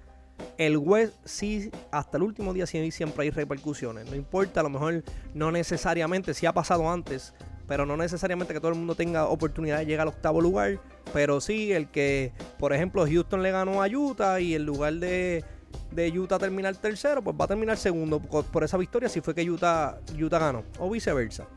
el 0.57 0.75
West 0.75 1.13
sí, 1.23 1.71
hasta 1.89 2.17
el 2.17 2.23
último 2.23 2.53
día 2.53 2.65
siempre 2.67 3.23
hay 3.23 3.29
repercusiones. 3.29 4.09
No 4.09 4.17
importa, 4.17 4.59
a 4.59 4.63
lo 4.63 4.69
mejor 4.69 5.05
no 5.33 5.53
necesariamente, 5.53 6.33
si 6.33 6.45
ha 6.45 6.53
pasado 6.53 6.91
antes, 6.91 7.33
pero 7.67 7.85
no 7.85 7.97
necesariamente 7.97 8.53
que 8.53 8.59
todo 8.59 8.71
el 8.71 8.77
mundo 8.77 8.95
tenga 8.95 9.27
oportunidad 9.27 9.79
de 9.79 9.85
llegar 9.85 10.07
al 10.07 10.13
octavo 10.13 10.41
lugar. 10.41 10.79
Pero 11.13 11.41
sí, 11.41 11.71
el 11.71 11.89
que, 11.89 12.33
por 12.59 12.73
ejemplo, 12.73 13.05
Houston 13.05 13.41
le 13.43 13.51
ganó 13.51 13.81
a 13.81 13.87
Utah 13.87 14.39
y 14.39 14.55
en 14.55 14.65
lugar 14.65 14.93
de, 14.95 15.43
de 15.91 16.19
Utah 16.19 16.37
terminar 16.37 16.75
tercero, 16.75 17.23
pues 17.23 17.35
va 17.39 17.45
a 17.45 17.47
terminar 17.47 17.77
segundo 17.77 18.19
por 18.19 18.63
esa 18.63 18.77
victoria 18.77 19.09
si 19.09 19.21
fue 19.21 19.33
que 19.33 19.49
Utah, 19.49 19.99
Utah 20.19 20.39
ganó, 20.39 20.63
o 20.79 20.89
viceversa. 20.89 21.47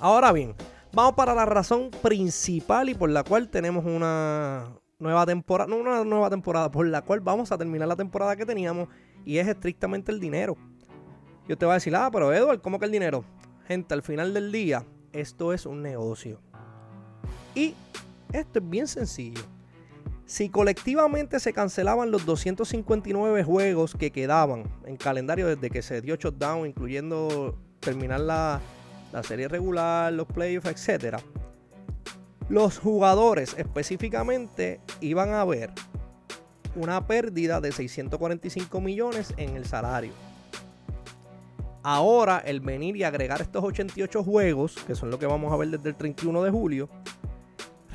Ahora 0.00 0.32
bien, 0.32 0.54
vamos 0.92 1.14
para 1.14 1.34
la 1.34 1.44
razón 1.44 1.90
principal 2.02 2.88
y 2.88 2.94
por 2.94 3.10
la 3.10 3.24
cual 3.24 3.48
tenemos 3.48 3.84
una 3.84 4.68
nueva 4.98 5.26
temporada, 5.26 5.68
no 5.70 5.76
una 5.76 6.04
nueva 6.04 6.30
temporada, 6.30 6.70
por 6.70 6.86
la 6.86 7.02
cual 7.02 7.20
vamos 7.20 7.52
a 7.52 7.58
terminar 7.58 7.88
la 7.88 7.96
temporada 7.96 8.36
que 8.36 8.46
teníamos 8.46 8.88
y 9.24 9.38
es 9.38 9.48
estrictamente 9.48 10.12
el 10.12 10.20
dinero. 10.20 10.56
Yo 11.48 11.56
te 11.56 11.64
voy 11.64 11.72
a 11.72 11.74
decir, 11.74 11.94
ah, 11.96 12.10
pero 12.12 12.32
Edward, 12.32 12.60
¿cómo 12.60 12.78
que 12.78 12.84
el 12.84 12.92
dinero? 12.92 13.24
Gente, 13.66 13.94
al 13.94 14.02
final 14.02 14.34
del 14.34 14.52
día, 14.52 14.84
esto 15.12 15.52
es 15.52 15.66
un 15.66 15.82
negocio. 15.82 16.40
Y 17.54 17.74
esto 18.32 18.58
es 18.58 18.68
bien 18.68 18.86
sencillo. 18.86 19.42
Si 20.26 20.50
colectivamente 20.50 21.40
se 21.40 21.52
cancelaban 21.52 22.10
los 22.10 22.26
259 22.26 23.44
juegos 23.44 23.94
que 23.94 24.10
quedaban 24.10 24.64
en 24.84 24.96
calendario 24.96 25.46
desde 25.46 25.70
que 25.70 25.80
se 25.80 26.02
dio 26.02 26.16
shutdown, 26.16 26.66
incluyendo 26.66 27.56
terminar 27.80 28.20
la, 28.20 28.60
la 29.12 29.22
serie 29.22 29.48
regular, 29.48 30.12
los 30.12 30.26
playoffs, 30.26 30.88
etc. 30.88 31.16
Los 32.50 32.78
jugadores 32.78 33.54
específicamente 33.56 34.80
iban 35.00 35.32
a 35.32 35.44
ver 35.44 35.70
una 36.74 37.06
pérdida 37.06 37.60
de 37.60 37.72
645 37.72 38.80
millones 38.80 39.32
en 39.36 39.56
el 39.56 39.64
salario. 39.64 40.12
Ahora, 41.82 42.38
el 42.38 42.60
venir 42.60 42.96
y 42.96 43.04
agregar 43.04 43.40
estos 43.40 43.62
88 43.62 44.24
juegos, 44.24 44.76
que 44.86 44.94
son 44.94 45.10
lo 45.10 45.18
que 45.18 45.26
vamos 45.26 45.52
a 45.52 45.56
ver 45.56 45.68
desde 45.68 45.90
el 45.90 45.96
31 45.96 46.42
de 46.42 46.50
julio, 46.50 46.88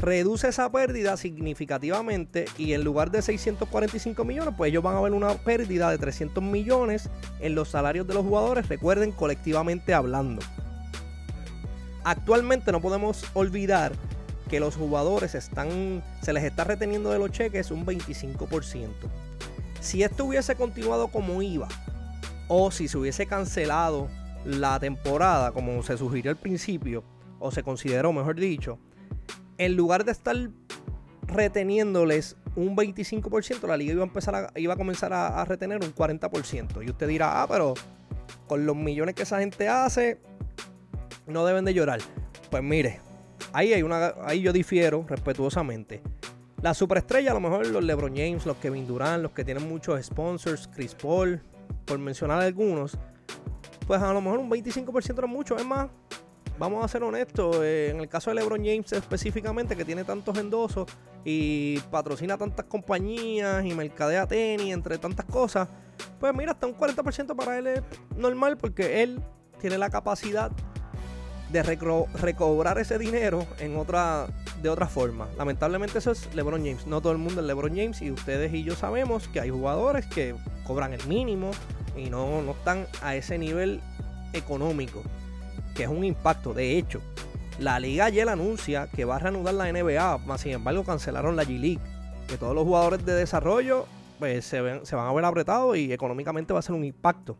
reduce 0.03 0.49
esa 0.49 0.69
pérdida 0.71 1.15
significativamente 1.15 2.45
y 2.57 2.73
en 2.73 2.83
lugar 2.83 3.09
de 3.11 3.21
645 3.21 4.25
millones, 4.25 4.53
pues 4.57 4.69
ellos 4.69 4.83
van 4.83 4.97
a 4.97 5.01
ver 5.01 5.13
una 5.13 5.33
pérdida 5.35 5.89
de 5.89 5.97
300 5.97 6.43
millones 6.43 7.09
en 7.39 7.55
los 7.55 7.69
salarios 7.69 8.07
de 8.07 8.13
los 8.13 8.25
jugadores, 8.25 8.67
recuerden, 8.67 9.11
colectivamente 9.11 9.93
hablando. 9.93 10.41
Actualmente 12.03 12.71
no 12.71 12.81
podemos 12.81 13.23
olvidar 13.33 13.93
que 14.49 14.59
los 14.59 14.75
jugadores 14.75 15.35
están, 15.35 16.03
se 16.21 16.33
les 16.33 16.43
está 16.43 16.65
reteniendo 16.65 17.09
de 17.11 17.19
los 17.19 17.31
cheques 17.31 17.71
un 17.71 17.85
25%. 17.85 18.89
Si 19.79 20.03
esto 20.03 20.25
hubiese 20.25 20.55
continuado 20.55 21.07
como 21.07 21.41
iba, 21.41 21.67
o 22.55 22.69
si 22.69 22.87
se 22.87 22.99
hubiese 22.99 23.25
cancelado 23.25 24.09
la 24.45 24.79
temporada, 24.79 25.51
como 25.53 25.81
se 25.81 25.97
sugirió 25.97 26.29
al 26.29 26.37
principio, 26.37 27.03
o 27.39 27.49
se 27.49 27.63
consideró, 27.63 28.13
mejor 28.13 28.35
dicho, 28.35 28.77
en 29.57 29.75
lugar 29.75 30.05
de 30.05 30.11
estar 30.11 30.35
reteniéndoles 31.25 32.37
un 32.55 32.75
25%, 32.75 33.67
la 33.67 33.75
liga 33.75 33.93
iba 33.93 34.03
a, 34.03 34.05
empezar 34.05 34.35
a, 34.35 34.51
iba 34.55 34.75
a 34.75 34.77
comenzar 34.77 35.11
a, 35.13 35.43
retener 35.45 35.79
un 35.83 35.95
40%. 35.95 36.85
Y 36.85 36.91
usted 36.91 37.07
dirá, 37.07 37.41
ah, 37.41 37.47
pero 37.47 37.73
con 38.47 38.67
los 38.67 38.75
millones 38.75 39.15
que 39.15 39.23
esa 39.23 39.39
gente 39.39 39.67
hace, 39.67 40.19
no 41.25 41.47
deben 41.47 41.65
de 41.65 41.73
llorar. 41.73 42.01
Pues 42.51 42.61
mire, 42.61 42.99
ahí 43.51 43.73
hay 43.73 43.81
una, 43.81 44.13
ahí 44.25 44.41
yo 44.41 44.53
difiero 44.53 45.03
respetuosamente. 45.09 46.03
La 46.61 46.75
superestrella, 46.75 47.31
a 47.31 47.33
lo 47.33 47.39
mejor 47.39 47.65
los 47.65 47.83
LeBron 47.83 48.15
James, 48.15 48.45
los 48.45 48.57
Kevin 48.57 48.85
Durant, 48.85 49.23
los 49.23 49.31
que 49.31 49.43
tienen 49.43 49.67
muchos 49.67 50.05
sponsors, 50.05 50.69
Chris 50.71 50.93
Paul, 50.93 51.41
por 51.85 51.99
mencionar 51.99 52.41
algunos, 52.41 52.97
pues 53.87 54.01
a 54.01 54.13
lo 54.13 54.21
mejor 54.21 54.39
un 54.39 54.49
25% 54.49 55.15
no 55.15 55.25
es 55.25 55.29
mucho. 55.29 55.57
Es 55.57 55.65
más, 55.65 55.89
vamos 56.57 56.83
a 56.83 56.87
ser 56.87 57.03
honestos, 57.03 57.57
eh, 57.61 57.89
en 57.89 57.99
el 57.99 58.07
caso 58.07 58.29
de 58.29 58.35
LeBron 58.35 58.63
James 58.63 58.91
específicamente, 58.93 59.75
que 59.75 59.85
tiene 59.85 60.03
tantos 60.03 60.37
endosos 60.37 60.87
y 61.25 61.79
patrocina 61.91 62.37
tantas 62.37 62.65
compañías 62.65 63.65
y 63.65 63.73
mercadea 63.73 64.27
tenis, 64.27 64.73
entre 64.73 64.97
tantas 64.97 65.25
cosas, 65.25 65.67
pues 66.19 66.33
mira, 66.33 66.51
hasta 66.51 66.67
un 66.67 66.75
40% 66.75 67.35
para 67.35 67.57
él 67.57 67.67
es 67.67 67.81
normal 68.15 68.57
porque 68.57 69.03
él 69.03 69.21
tiene 69.59 69.77
la 69.77 69.89
capacidad 69.89 70.51
de 71.51 71.63
recobrar 71.63 72.79
ese 72.79 72.97
dinero 72.97 73.45
en 73.59 73.77
otra, 73.77 74.27
de 74.63 74.69
otra 74.69 74.87
forma. 74.87 75.27
Lamentablemente 75.37 75.99
eso 75.99 76.11
es 76.11 76.33
LeBron 76.33 76.61
James. 76.61 76.87
No 76.87 77.01
todo 77.01 77.11
el 77.11 77.19
mundo 77.19 77.41
es 77.41 77.47
LeBron 77.47 77.75
James 77.75 78.01
y 78.01 78.09
ustedes 78.09 78.51
y 78.53 78.63
yo 78.63 78.75
sabemos 78.75 79.27
que 79.27 79.41
hay 79.41 79.49
jugadores 79.49 80.05
que 80.07 80.33
cobran 80.65 80.93
el 80.93 81.05
mínimo 81.05 81.51
y 81.95 82.09
no, 82.09 82.41
no 82.41 82.51
están 82.51 82.87
a 83.01 83.15
ese 83.15 83.37
nivel 83.37 83.81
económico, 84.31 85.03
que 85.75 85.83
es 85.83 85.89
un 85.89 86.05
impacto. 86.05 86.53
De 86.53 86.77
hecho, 86.77 87.01
la 87.59 87.79
liga 87.79 88.05
ayer 88.05 88.27
anuncia 88.29 88.87
que 88.87 89.03
va 89.05 89.17
a 89.17 89.19
reanudar 89.19 89.53
la 89.53 89.71
NBA, 89.71 90.19
más 90.19 90.41
sin 90.41 90.53
embargo 90.53 90.85
cancelaron 90.85 91.35
la 91.35 91.43
G-League, 91.43 91.81
que 92.27 92.37
todos 92.37 92.55
los 92.55 92.63
jugadores 92.63 93.05
de 93.05 93.13
desarrollo 93.13 93.85
pues, 94.17 94.45
se, 94.45 94.85
se 94.85 94.95
van 94.95 95.07
a 95.07 95.13
ver 95.13 95.25
apretados 95.25 95.77
y 95.77 95.91
económicamente 95.91 96.53
va 96.53 96.59
a 96.59 96.63
ser 96.63 96.73
un 96.73 96.85
impacto. 96.85 97.37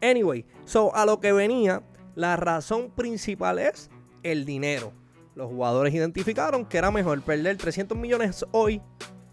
Anyway, 0.00 0.46
so 0.64 0.94
a 0.94 1.04
lo 1.04 1.18
que 1.18 1.32
venía 1.32 1.82
la 2.14 2.36
razón 2.36 2.90
principal 2.90 3.58
es 3.58 3.90
el 4.22 4.44
dinero. 4.44 4.92
Los 5.40 5.48
jugadores 5.48 5.94
identificaron 5.94 6.66
que 6.66 6.76
era 6.76 6.90
mejor 6.90 7.22
perder 7.22 7.56
300 7.56 7.96
millones 7.96 8.44
hoy 8.52 8.82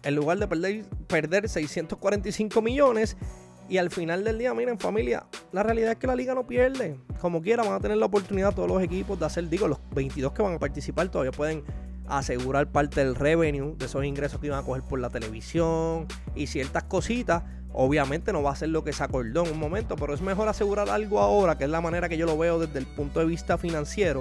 en 0.02 0.14
lugar 0.14 0.38
de 0.38 0.48
perder, 0.48 0.86
perder 1.06 1.46
645 1.50 2.62
millones. 2.62 3.18
Y 3.68 3.76
al 3.76 3.90
final 3.90 4.24
del 4.24 4.38
día, 4.38 4.54
miren 4.54 4.78
familia, 4.78 5.26
la 5.52 5.62
realidad 5.62 5.90
es 5.90 5.98
que 5.98 6.06
la 6.06 6.16
liga 6.16 6.34
no 6.34 6.46
pierde. 6.46 6.98
Como 7.20 7.42
quiera, 7.42 7.62
van 7.62 7.74
a 7.74 7.80
tener 7.80 7.98
la 7.98 8.06
oportunidad 8.06 8.54
todos 8.54 8.70
los 8.70 8.82
equipos 8.82 9.20
de 9.20 9.26
hacer, 9.26 9.50
digo, 9.50 9.68
los 9.68 9.80
22 9.94 10.32
que 10.32 10.40
van 10.40 10.54
a 10.54 10.58
participar 10.58 11.10
todavía 11.10 11.30
pueden 11.30 11.62
asegurar 12.06 12.72
parte 12.72 13.04
del 13.04 13.14
revenue 13.14 13.76
de 13.76 13.84
esos 13.84 14.02
ingresos 14.02 14.40
que 14.40 14.46
iban 14.46 14.60
a 14.60 14.62
coger 14.62 14.84
por 14.84 15.00
la 15.00 15.10
televisión 15.10 16.06
y 16.34 16.46
ciertas 16.46 16.84
cositas 16.84 17.42
Obviamente 17.72 18.32
no 18.32 18.42
va 18.42 18.52
a 18.52 18.56
ser 18.56 18.70
lo 18.70 18.82
que 18.82 18.92
se 18.92 19.04
acordó 19.04 19.44
en 19.44 19.52
un 19.52 19.58
momento, 19.58 19.94
pero 19.96 20.14
es 20.14 20.20
mejor 20.20 20.48
asegurar 20.48 20.88
algo 20.88 21.20
ahora, 21.20 21.58
que 21.58 21.64
es 21.64 21.70
la 21.70 21.80
manera 21.80 22.08
que 22.08 22.16
yo 22.16 22.26
lo 22.26 22.38
veo 22.38 22.58
desde 22.58 22.78
el 22.78 22.86
punto 22.86 23.20
de 23.20 23.26
vista 23.26 23.58
financiero, 23.58 24.20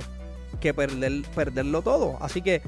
que 0.59 0.73
perder, 0.73 1.23
perderlo 1.35 1.81
todo. 1.81 2.17
Así 2.21 2.41
que 2.41 2.61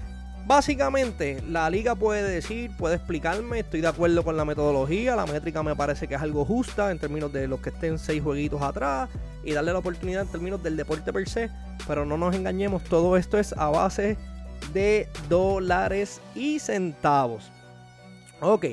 básicamente 0.45 1.41
la 1.47 1.69
liga 1.69 1.95
puede 1.95 2.23
decir, 2.23 2.71
puede 2.77 2.95
explicarme, 2.95 3.59
estoy 3.59 3.81
de 3.81 3.87
acuerdo 3.87 4.23
con 4.23 4.37
la 4.37 4.45
metodología, 4.45 5.15
la 5.15 5.25
métrica 5.25 5.63
me 5.63 5.75
parece 5.75 6.07
que 6.07 6.15
es 6.15 6.21
algo 6.21 6.45
justa 6.45 6.91
en 6.91 6.99
términos 6.99 7.31
de 7.31 7.47
los 7.47 7.59
que 7.59 7.69
estén 7.69 7.99
seis 7.99 8.21
jueguitos 8.21 8.61
atrás 8.61 9.09
y 9.43 9.53
darle 9.53 9.73
la 9.73 9.79
oportunidad 9.79 10.23
en 10.23 10.31
términos 10.31 10.61
del 10.63 10.75
deporte 10.75 11.13
per 11.13 11.27
se, 11.27 11.49
pero 11.87 12.05
no 12.05 12.17
nos 12.17 12.35
engañemos, 12.35 12.83
todo 12.83 13.15
esto 13.17 13.37
es 13.37 13.53
a 13.53 13.69
base 13.69 14.17
de 14.73 15.07
dólares 15.29 16.19
y 16.35 16.59
centavos. 16.59 17.51
Ok, 18.41 18.65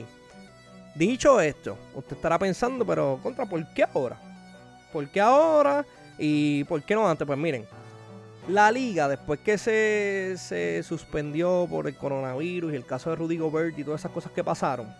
Dicho 0.97 1.43
esto, 1.43 1.77
usted 1.95 2.17
estará 2.17 2.39
pensando, 2.39 2.87
pero 2.87 3.21
contra, 3.23 3.45
¿por 3.45 3.63
qué 3.75 3.85
ahora? 3.85 4.17
¿Por 4.91 5.07
qué 5.11 5.21
ahora? 5.21 5.85
¿Y 6.17 6.65
por 6.65 6.83
qué 6.83 6.95
no 6.95 7.07
antes? 7.07 7.27
Pues 7.27 7.39
miren, 7.39 7.67
la 8.49 8.71
liga, 8.71 9.09
después 9.09 9.41
que 9.41 9.59
se, 9.59 10.35
se 10.39 10.83
suspendió 10.83 11.67
por 11.69 11.89
el 11.89 11.97
coronavirus 11.97 12.73
y 12.73 12.77
el 12.77 12.87
caso 12.87 13.11
de 13.11 13.17
Rudy 13.17 13.39
Gobert 13.39 13.79
y 13.79 13.85
todas 13.85 14.01
esas 14.03 14.13
cosas 14.13 14.33
que 14.33 14.45
pasaron, 14.45 14.95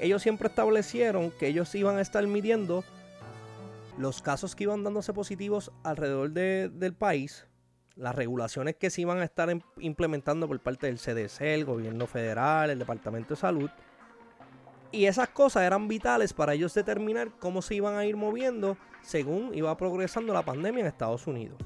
ellos 0.00 0.22
siempre 0.22 0.48
establecieron 0.48 1.30
que 1.30 1.46
ellos 1.46 1.74
iban 1.74 1.98
a 1.98 2.00
estar 2.00 2.26
midiendo 2.26 2.84
los 3.98 4.20
casos 4.20 4.54
que 4.54 4.64
iban 4.64 4.84
dándose 4.84 5.12
positivos 5.12 5.72
alrededor 5.82 6.30
del 6.32 6.94
país, 6.94 7.46
las 7.94 8.14
regulaciones 8.14 8.76
que 8.76 8.90
se 8.90 9.00
iban 9.00 9.18
a 9.18 9.24
estar 9.24 9.48
implementando 9.78 10.46
por 10.46 10.60
parte 10.60 10.86
del 10.86 10.98
CDC, 10.98 11.40
el 11.42 11.64
gobierno 11.64 12.06
federal, 12.06 12.70
el 12.70 12.78
Departamento 12.78 13.30
de 13.30 13.40
Salud, 13.40 13.70
y 14.92 15.06
esas 15.06 15.28
cosas 15.28 15.62
eran 15.62 15.88
vitales 15.88 16.32
para 16.32 16.54
ellos 16.54 16.74
determinar 16.74 17.30
cómo 17.38 17.62
se 17.62 17.74
iban 17.74 17.96
a 17.96 18.04
ir 18.04 18.16
moviendo 18.16 18.76
según 19.02 19.54
iba 19.54 19.74
progresando 19.76 20.34
la 20.34 20.44
pandemia 20.44 20.80
en 20.80 20.86
Estados 20.86 21.26
Unidos. 21.26 21.58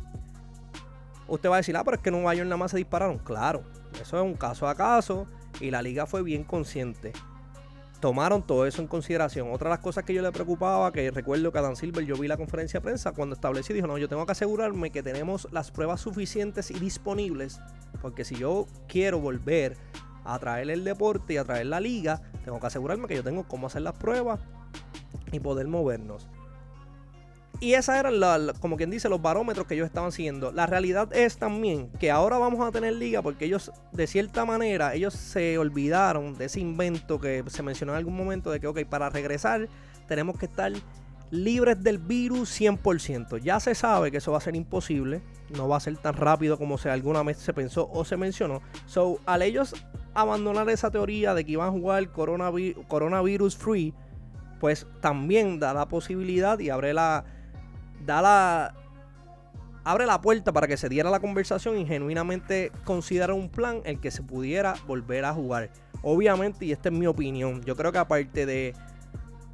Usted 1.31 1.49
va 1.49 1.55
a 1.55 1.59
decir, 1.59 1.77
ah, 1.77 1.85
pero 1.85 1.97
es 1.97 2.03
que 2.03 2.09
en 2.09 2.17
Nueva 2.17 2.35
York 2.35 2.47
nada 2.47 2.57
más 2.57 2.73
se 2.73 2.77
dispararon. 2.77 3.19
Claro, 3.19 3.63
eso 4.03 4.17
es 4.19 4.23
un 4.23 4.35
caso 4.35 4.67
a 4.67 4.75
caso 4.75 5.27
y 5.61 5.71
la 5.71 5.81
liga 5.81 6.05
fue 6.05 6.23
bien 6.25 6.43
consciente. 6.43 7.13
Tomaron 8.01 8.43
todo 8.43 8.67
eso 8.67 8.83
en 8.83 8.89
consideración. 8.89 9.53
Otra 9.53 9.69
de 9.69 9.77
las 9.77 9.79
cosas 9.79 10.03
que 10.05 10.13
yo 10.13 10.23
le 10.23 10.33
preocupaba, 10.33 10.91
que 10.91 11.09
recuerdo 11.13 11.53
que 11.53 11.59
Adam 11.59 11.77
Silver, 11.77 12.05
yo 12.05 12.17
vi 12.17 12.27
la 12.27 12.37
conferencia 12.37 12.81
de 12.81 12.85
prensa 12.85 13.13
cuando 13.13 13.35
establecí, 13.35 13.73
dijo, 13.73 13.87
no, 13.87 13.97
yo 13.97 14.09
tengo 14.09 14.27
que 14.27 14.33
asegurarme 14.33 14.91
que 14.91 15.05
tenemos 15.05 15.47
las 15.53 15.71
pruebas 15.71 16.01
suficientes 16.01 16.73
y 16.73 16.81
disponibles, 16.81 17.61
porque 18.03 18.25
si 18.25 18.35
yo 18.35 18.67
quiero 18.89 19.21
volver 19.21 19.77
a 20.25 20.39
traer 20.41 20.71
el 20.71 20.83
deporte 20.83 21.35
y 21.35 21.37
a 21.37 21.45
traer 21.45 21.67
la 21.67 21.79
liga, 21.79 22.23
tengo 22.45 22.59
que 22.59 22.67
asegurarme 22.67 23.07
que 23.07 23.15
yo 23.15 23.23
tengo 23.23 23.47
cómo 23.47 23.69
hacer 23.69 23.83
las 23.83 23.95
pruebas 23.95 24.41
y 25.31 25.39
poder 25.39 25.69
movernos. 25.69 26.27
Y 27.63 27.75
esas 27.75 27.99
eran, 27.99 28.15
como 28.59 28.79
quien 28.79 28.91
dice, 28.91 29.11
los 29.11 29.21
barómetros 29.21 29.67
que 29.67 29.75
ellos 29.75 29.87
estaban 29.87 30.13
siguiendo. 30.13 30.51
La 30.51 30.65
realidad 30.65 31.15
es 31.15 31.37
también 31.37 31.91
que 32.01 32.11
ahora 32.11 32.39
vamos 32.39 32.67
a 32.67 32.73
tener 32.73 32.95
liga 32.95 33.21
porque 33.21 33.45
ellos, 33.45 33.71
de 33.93 34.07
cierta 34.07 34.47
manera, 34.47 34.95
ellos 34.95 35.13
se 35.13 35.59
olvidaron 35.59 36.39
de 36.39 36.47
ese 36.47 36.61
invento 36.61 37.21
que 37.21 37.45
se 37.49 37.63
mencionó 37.63 37.93
en 37.93 37.99
algún 37.99 38.17
momento 38.17 38.51
de 38.51 38.61
que, 38.61 38.67
ok, 38.67 38.85
para 38.89 39.11
regresar 39.11 39.69
tenemos 40.09 40.39
que 40.39 40.47
estar 40.47 40.73
libres 41.31 41.83
del 41.83 41.99
virus 41.99 42.59
100%. 42.59 43.43
Ya 43.43 43.61
se 43.61 43.75
sabe 43.75 44.11
que 44.11 44.17
eso 44.17 44.33
va 44.33 44.39
a 44.39 44.41
ser 44.41 44.57
imposible. 44.57 45.21
No 45.51 45.69
va 45.69 45.77
a 45.77 45.81
ser 45.81 45.99
tan 45.99 46.15
rápido 46.15 46.57
como 46.57 46.79
se 46.79 46.89
alguna 46.89 47.23
vez 47.23 47.37
se 47.37 47.53
pensó 47.53 47.91
o 47.93 48.07
se 48.07 48.17
mencionó. 48.17 48.63
So, 48.87 49.21
al 49.27 49.43
ellos 49.43 49.75
abandonar 50.15 50.69
esa 50.71 50.91
teoría 50.91 51.35
de 51.35 51.45
que 51.45 51.53
iban 51.53 51.69
a 51.69 51.73
jugar 51.73 52.11
coronavirus 52.11 53.57
free, 53.57 53.95
pues 54.61 54.87
también 55.01 55.59
da 55.61 55.75
la 55.75 55.89
posibilidad 55.89 56.59
y 56.59 56.71
abre 56.71 56.95
la 56.95 57.25
da 58.05 58.23
la 58.23 58.75
abre 59.85 60.07
la 60.07 60.21
puerta 60.21 60.53
para 60.53 60.67
que 60.67 60.77
se 60.77 60.89
diera 60.89 61.11
la 61.11 61.21
conversación 61.21 61.79
y 61.79 61.87
genuinamente 61.87 62.71
considera 62.85 63.35
un 63.35 63.49
plan 63.49 63.81
el 63.85 63.99
que 63.99 64.11
se 64.11 64.23
pudiera 64.23 64.75
volver 64.87 65.25
a 65.25 65.33
jugar. 65.33 65.71
Obviamente, 66.03 66.67
y 66.67 66.73
esta 66.73 66.89
es 66.89 66.95
mi 66.95 67.07
opinión, 67.07 67.63
yo 67.65 67.77
creo 67.77 67.93
que 67.93 67.99
aparte 67.99 68.47
de, 68.47 68.75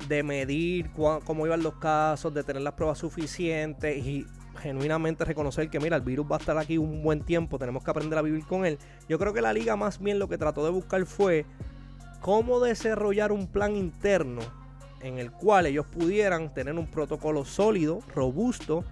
de 0.08 0.22
medir 0.22 0.90
cómo 0.92 1.46
iban 1.46 1.62
los 1.62 1.74
casos, 1.74 2.32
de 2.34 2.44
tener 2.44 2.62
las 2.62 2.74
pruebas 2.74 2.98
suficientes 2.98 4.04
y 4.04 4.26
genuinamente 4.60 5.24
reconocer 5.24 5.68
que 5.68 5.80
mira, 5.80 5.96
el 5.96 6.02
virus 6.02 6.26
va 6.30 6.36
a 6.36 6.38
estar 6.38 6.56
aquí 6.58 6.78
un 6.78 7.02
buen 7.02 7.20
tiempo, 7.22 7.58
tenemos 7.58 7.84
que 7.84 7.90
aprender 7.90 8.18
a 8.18 8.22
vivir 8.22 8.44
con 8.46 8.64
él. 8.64 8.78
Yo 9.08 9.18
creo 9.18 9.32
que 9.32 9.40
la 9.40 9.52
liga 9.52 9.76
más 9.76 9.98
bien 10.00 10.18
lo 10.18 10.28
que 10.28 10.38
trató 10.38 10.64
de 10.64 10.70
buscar 10.70 11.04
fue 11.06 11.44
cómo 12.20 12.60
desarrollar 12.60 13.32
un 13.32 13.46
plan 13.46 13.76
interno 13.76 14.40
en 15.00 15.18
el 15.18 15.30
cual 15.30 15.66
ellos 15.66 15.86
pudieran 15.86 16.52
tener 16.52 16.74
un 16.74 16.86
protocolo 16.86 17.44
sólido, 17.44 18.00
robusto 18.14 18.84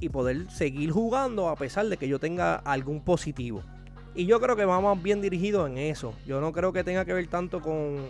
y 0.00 0.08
poder 0.08 0.50
seguir 0.50 0.90
jugando 0.90 1.48
a 1.48 1.56
pesar 1.56 1.86
de 1.86 1.96
que 1.96 2.08
yo 2.08 2.18
tenga 2.18 2.56
algún 2.56 3.02
positivo. 3.02 3.62
Y 4.14 4.26
yo 4.26 4.40
creo 4.40 4.56
que 4.56 4.64
vamos 4.64 5.02
bien 5.02 5.22
dirigidos 5.22 5.68
en 5.70 5.78
eso. 5.78 6.14
Yo 6.26 6.40
no 6.40 6.52
creo 6.52 6.72
que 6.72 6.84
tenga 6.84 7.04
que 7.04 7.14
ver 7.14 7.26
tanto 7.28 7.60
con 7.60 8.08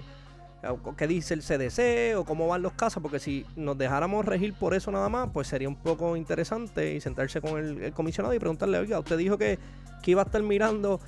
qué 0.97 1.07
dice 1.07 1.35
el 1.35 1.43
CDC 1.43 2.17
o 2.17 2.25
cómo 2.25 2.47
van 2.47 2.63
los 2.63 2.73
casos, 2.73 3.03
porque 3.03 3.19
si 3.19 3.45
nos 3.57 3.77
dejáramos 3.77 4.25
regir 4.25 4.55
por 4.55 4.75
eso 4.75 4.91
nada 4.91 5.09
más, 5.09 5.29
pues 5.33 5.49
sería 5.49 5.69
un 5.69 5.77
poco 5.77 6.17
interesante 6.17 6.95
y 6.95 7.01
sentarse 7.01 7.41
con 7.41 7.59
el, 7.59 7.93
comisionado 7.93 8.35
y 8.35 8.39
preguntarle, 8.39 8.79
oiga, 8.79 8.99
usted 8.99 9.19
dijo 9.19 9.37
que, 9.39 9.59
que 10.03 10.11
iba 10.13 10.23
a 10.23 10.25
estar 10.25 10.43
mirando 10.43 11.01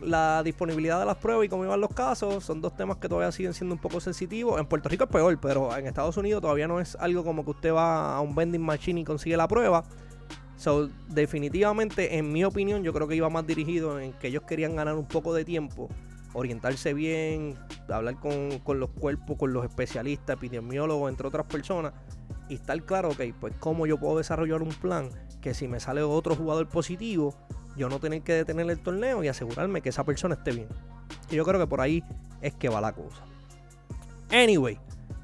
la 0.00 0.42
disponibilidad 0.42 0.98
de 1.00 1.06
las 1.06 1.16
pruebas 1.16 1.46
y 1.46 1.48
cómo 1.48 1.64
iban 1.64 1.80
los 1.80 1.90
casos 1.90 2.44
son 2.44 2.60
dos 2.60 2.76
temas 2.76 2.98
que 2.98 3.08
todavía 3.08 3.32
siguen 3.32 3.54
siendo 3.54 3.74
un 3.74 3.80
poco 3.80 4.00
sensitivos. 4.00 4.60
En 4.60 4.66
Puerto 4.66 4.88
Rico 4.88 5.04
es 5.04 5.10
peor, 5.10 5.38
pero 5.40 5.76
en 5.76 5.86
Estados 5.86 6.16
Unidos 6.16 6.42
todavía 6.42 6.68
no 6.68 6.80
es 6.80 6.96
algo 6.96 7.24
como 7.24 7.44
que 7.44 7.50
usted 7.50 7.72
va 7.72 8.16
a 8.16 8.20
un 8.20 8.34
vending 8.34 8.62
machine 8.62 9.00
y 9.00 9.04
consigue 9.04 9.36
la 9.36 9.48
prueba. 9.48 9.84
So, 10.56 10.88
definitivamente, 11.08 12.16
en 12.16 12.32
mi 12.32 12.44
opinión, 12.44 12.82
yo 12.82 12.92
creo 12.92 13.06
que 13.06 13.14
iba 13.16 13.28
más 13.28 13.46
dirigido 13.46 14.00
en 14.00 14.12
que 14.14 14.28
ellos 14.28 14.42
querían 14.44 14.74
ganar 14.74 14.96
un 14.96 15.06
poco 15.06 15.34
de 15.34 15.44
tiempo, 15.44 15.88
orientarse 16.32 16.94
bien, 16.94 17.56
hablar 17.88 18.18
con, 18.18 18.58
con 18.60 18.80
los 18.80 18.90
cuerpos, 18.90 19.36
con 19.36 19.52
los 19.52 19.64
especialistas, 19.64 20.36
epidemiólogos, 20.36 21.10
entre 21.10 21.28
otras 21.28 21.46
personas, 21.46 21.92
y 22.48 22.54
estar 22.54 22.80
claro, 22.84 23.10
ok, 23.10 23.22
pues 23.38 23.54
cómo 23.58 23.86
yo 23.86 23.98
puedo 23.98 24.16
desarrollar 24.16 24.62
un 24.62 24.70
plan 24.70 25.10
que 25.42 25.52
si 25.52 25.68
me 25.68 25.78
sale 25.78 26.02
otro 26.02 26.34
jugador 26.34 26.68
positivo, 26.68 27.34
yo 27.76 27.88
no 27.88 27.98
tener 28.00 28.22
que 28.22 28.32
detener 28.32 28.68
el 28.70 28.78
torneo 28.78 29.22
y 29.22 29.28
asegurarme 29.28 29.82
que 29.82 29.90
esa 29.90 30.04
persona 30.04 30.34
esté 30.34 30.52
bien. 30.52 30.68
Y 31.30 31.36
yo 31.36 31.44
creo 31.44 31.60
que 31.60 31.66
por 31.66 31.80
ahí 31.80 32.02
es 32.40 32.54
que 32.54 32.68
va 32.68 32.80
la 32.80 32.92
cosa. 32.92 33.22
Anyway, 34.30 34.78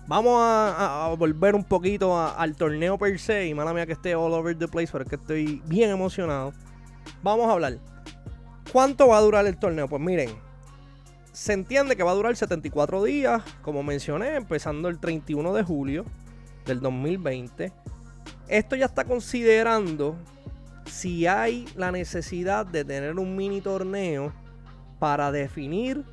vamos 0.06 0.38
a, 0.38 1.14
volver 1.18 1.54
un 1.54 1.64
poquito 1.64 2.18
al 2.18 2.56
torneo 2.56 2.98
per 2.98 3.18
se. 3.18 3.46
Y 3.46 3.54
mala 3.54 3.72
mía 3.72 3.86
que 3.86 3.92
esté 3.92 4.14
all 4.14 4.32
over 4.32 4.56
the 4.56 4.68
place, 4.68 4.90
pero 4.92 5.04
es 5.04 5.10
que 5.10 5.16
estoy 5.16 5.62
bien 5.66 5.90
emocionado. 5.90 6.52
Vamos 7.22 7.48
a 7.48 7.52
hablar. 7.52 7.78
¿Cuánto 8.72 9.08
va 9.08 9.18
a 9.18 9.20
durar 9.20 9.46
el 9.46 9.56
torneo? 9.58 9.88
Pues 9.88 10.00
miren, 10.00 10.30
se 11.32 11.52
entiende 11.52 11.96
que 11.96 12.02
va 12.02 12.12
a 12.12 12.14
durar 12.14 12.36
74 12.36 13.02
días, 13.02 13.42
como 13.62 13.82
mencioné, 13.82 14.36
empezando 14.36 14.88
el 14.88 14.98
31 14.98 15.52
de 15.52 15.62
julio 15.62 16.04
del 16.66 16.80
2020. 16.80 17.72
Esto 18.48 18.76
ya 18.76 18.86
está 18.86 19.04
considerando 19.04 20.16
si 20.86 21.26
hay 21.26 21.66
la 21.76 21.92
necesidad 21.92 22.66
de 22.66 22.84
tener 22.84 23.18
un 23.18 23.36
mini 23.36 23.60
torneo 23.60 24.32
para 24.98 25.32
definir 25.32 26.04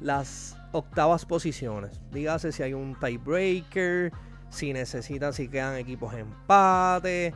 las 0.00 0.56
octavas 0.72 1.24
posiciones. 1.24 2.00
Dígase 2.12 2.52
si 2.52 2.62
hay 2.62 2.74
un 2.74 2.98
tiebreaker, 2.98 4.12
si 4.50 4.72
necesitan, 4.72 5.32
si 5.32 5.48
quedan 5.48 5.76
equipos 5.76 6.14
empate. 6.14 7.34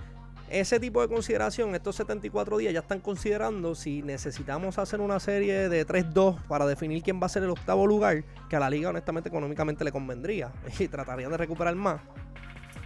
Ese 0.48 0.78
tipo 0.78 1.00
de 1.00 1.09
consideración, 1.09 1.74
estos 1.74 1.96
74 1.96 2.59
días 2.59 2.74
ya 2.74 2.81
están 2.81 3.00
considerando 3.00 3.74
si 3.74 4.02
necesitamos 4.02 4.78
hacer 4.78 5.00
una 5.00 5.18
serie 5.18 5.70
de 5.70 5.87
3-2 5.87 6.42
para 6.42 6.66
definir 6.66 7.02
quién 7.02 7.20
va 7.22 7.26
a 7.26 7.31
ser 7.31 7.42
el 7.42 7.50
octavo 7.50 7.87
lugar, 7.87 8.22
que 8.50 8.57
a 8.57 8.61
la 8.61 8.68
liga 8.68 8.90
honestamente 8.90 9.31
económicamente 9.31 9.83
le 9.83 9.92
convendría 9.92 10.52
y 10.78 10.88
tratarían 10.88 11.31
de 11.31 11.38
recuperar 11.38 11.74
más. 11.74 12.02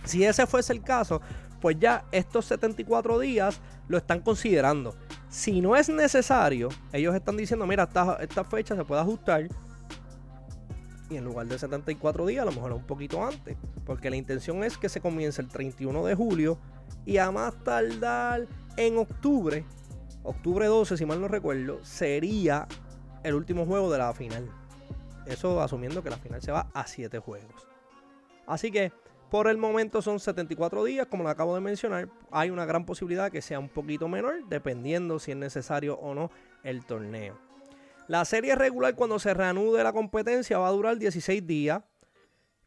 Si 0.04 0.24
ese 0.24 0.46
fuese 0.46 0.72
el 0.72 0.82
caso, 0.82 1.20
pues 1.60 1.78
ya 1.78 2.04
estos 2.12 2.46
74 2.46 3.18
días 3.18 3.60
lo 3.88 3.96
están 3.96 4.20
considerando. 4.20 4.94
Si 5.28 5.60
no 5.60 5.76
es 5.76 5.88
necesario, 5.88 6.68
ellos 6.92 7.14
están 7.14 7.36
diciendo, 7.36 7.66
mira, 7.66 7.88
esta, 8.20 8.44
fecha 8.44 8.76
se 8.76 8.84
puede 8.84 9.00
ajustar. 9.00 9.48
Y 11.08 11.16
en 11.16 11.24
lugar 11.24 11.46
de 11.46 11.58
74 11.58 12.26
días, 12.26 12.42
a 12.42 12.46
lo 12.46 12.52
mejor 12.52 12.72
un 12.72 12.86
poquito 12.86 13.24
antes. 13.24 13.56
Porque 13.84 14.10
la 14.10 14.16
intención 14.16 14.64
es 14.64 14.76
que 14.76 14.88
se 14.88 15.00
comience 15.00 15.40
el 15.40 15.48
31 15.48 16.04
de 16.04 16.14
julio. 16.14 16.58
Y 17.04 17.18
a 17.18 17.30
más 17.30 17.54
tardar 17.62 18.46
en 18.76 18.98
octubre, 18.98 19.64
octubre 20.24 20.66
12, 20.66 20.96
si 20.96 21.06
mal 21.06 21.20
no 21.20 21.28
recuerdo, 21.28 21.78
sería 21.84 22.66
el 23.22 23.34
último 23.34 23.66
juego 23.66 23.90
de 23.90 23.98
la 23.98 24.12
final. 24.12 24.50
Eso 25.26 25.60
asumiendo 25.60 26.02
que 26.02 26.10
la 26.10 26.16
final 26.16 26.42
se 26.42 26.52
va 26.52 26.68
a 26.74 26.86
7 26.86 27.18
juegos. 27.20 27.68
Así 28.46 28.70
que 28.70 28.92
por 29.30 29.48
el 29.48 29.56
momento 29.56 30.02
son 30.02 30.20
74 30.20 30.84
días, 30.84 31.06
como 31.06 31.24
lo 31.24 31.30
acabo 31.30 31.54
de 31.54 31.60
mencionar. 31.60 32.08
Hay 32.30 32.50
una 32.50 32.64
gran 32.64 32.86
posibilidad 32.86 33.30
que 33.30 33.42
sea 33.42 33.58
un 33.58 33.68
poquito 33.68 34.08
menor, 34.08 34.46
dependiendo 34.48 35.18
si 35.18 35.32
es 35.32 35.36
necesario 35.36 35.96
o 35.96 36.14
no 36.14 36.30
el 36.62 36.84
torneo. 36.84 37.38
La 38.08 38.24
serie 38.24 38.54
regular, 38.54 38.94
cuando 38.94 39.18
se 39.18 39.34
reanude 39.34 39.82
la 39.82 39.92
competencia, 39.92 40.58
va 40.58 40.68
a 40.68 40.72
durar 40.72 40.96
16 40.98 41.46
días. 41.46 41.82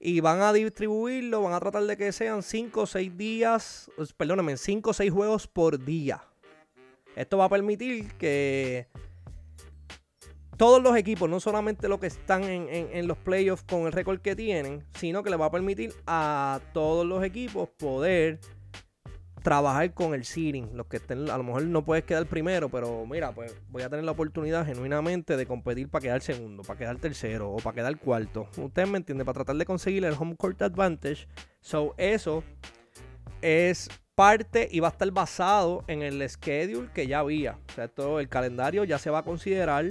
Y 0.02 0.22
van 0.22 0.40
a 0.40 0.54
distribuirlo, 0.54 1.42
van 1.42 1.54
a 1.54 1.60
tratar 1.60 1.84
de 1.84 1.98
que 1.98 2.14
sean 2.14 2.42
5 2.42 2.82
o 2.82 2.86
6 2.86 3.18
días, 3.18 3.92
perdónenme, 4.16 4.56
5 4.56 4.90
o 4.90 4.94
6 4.94 5.12
juegos 5.12 5.46
por 5.46 5.84
día. 5.84 6.24
Esto 7.18 7.38
va 7.38 7.46
a 7.46 7.50
permitir 7.50 8.14
que 8.14 8.88
todos 10.60 10.84
los 10.84 10.98
equipos, 10.98 11.30
no 11.30 11.40
solamente 11.40 11.88
los 11.88 12.02
que 12.02 12.08
están 12.08 12.44
en, 12.44 13.08
los 13.08 13.18
playoffs 13.18 13.64
con 13.64 13.86
el 13.86 13.94
récord 13.94 14.20
que 14.20 14.36
tienen, 14.36 14.84
sino 14.94 15.24
que 15.24 15.30
le 15.30 15.38
va 15.38 15.46
a 15.46 15.52
permitir 15.52 15.94
a 16.06 16.60
todos 16.74 17.06
los 17.06 17.24
equipos 17.24 17.70
poder 17.70 18.42
trabajar 19.42 19.94
con 19.94 20.14
el 20.14 20.26
seeding. 20.26 20.76
Los 20.76 20.88
que 20.88 20.98
estén, 20.98 21.30
a 21.30 21.38
lo 21.38 21.44
mejor 21.46 21.64
no 21.64 21.86
puedes 21.86 22.04
quedar 22.04 22.26
primero, 22.26 22.68
pero 22.68 23.06
mira, 23.06 23.32
pues 23.32 23.56
voy 23.70 23.84
a 23.84 23.90
tener 23.90 24.04
la 24.04 24.12
oportunidad 24.12 24.66
genuinamente 24.66 25.38
de 25.38 25.46
competir 25.46 25.88
para 25.88 26.02
quedar 26.04 26.22
segundo, 26.22 26.64
para 26.64 26.78
quedar 26.78 26.98
tercero 26.98 27.52
o 27.52 27.56
para 27.60 27.76
quedar 27.76 27.98
cuarto. 27.98 28.50
Ustedes 28.58 28.90
me 28.90 28.98
entienden, 28.98 29.26
para 29.26 29.36
tratar 29.36 29.56
de 29.56 29.66
conseguir 29.66 30.04
el 30.04 30.14
home 30.20 30.36
court 30.36 30.62
advantage. 30.62 31.26
So, 31.62 31.96
eso 31.98 32.44
es 33.42 33.88
parte 34.14 34.68
y 34.70 34.82
va 34.82 34.90
a 34.90 34.92
estar 34.92 35.10
basado 35.12 35.86
en 35.88 36.02
el 36.02 36.30
schedule 36.30 36.90
que 36.94 37.08
ya 37.08 37.20
había. 37.20 37.58
O 37.70 37.74
sea, 37.76 37.88
todo 37.88 38.20
el 38.20 38.28
calendario 38.28 38.84
ya 38.84 39.00
se 39.00 39.10
va 39.10 39.20
a 39.20 39.24
considerar 39.24 39.86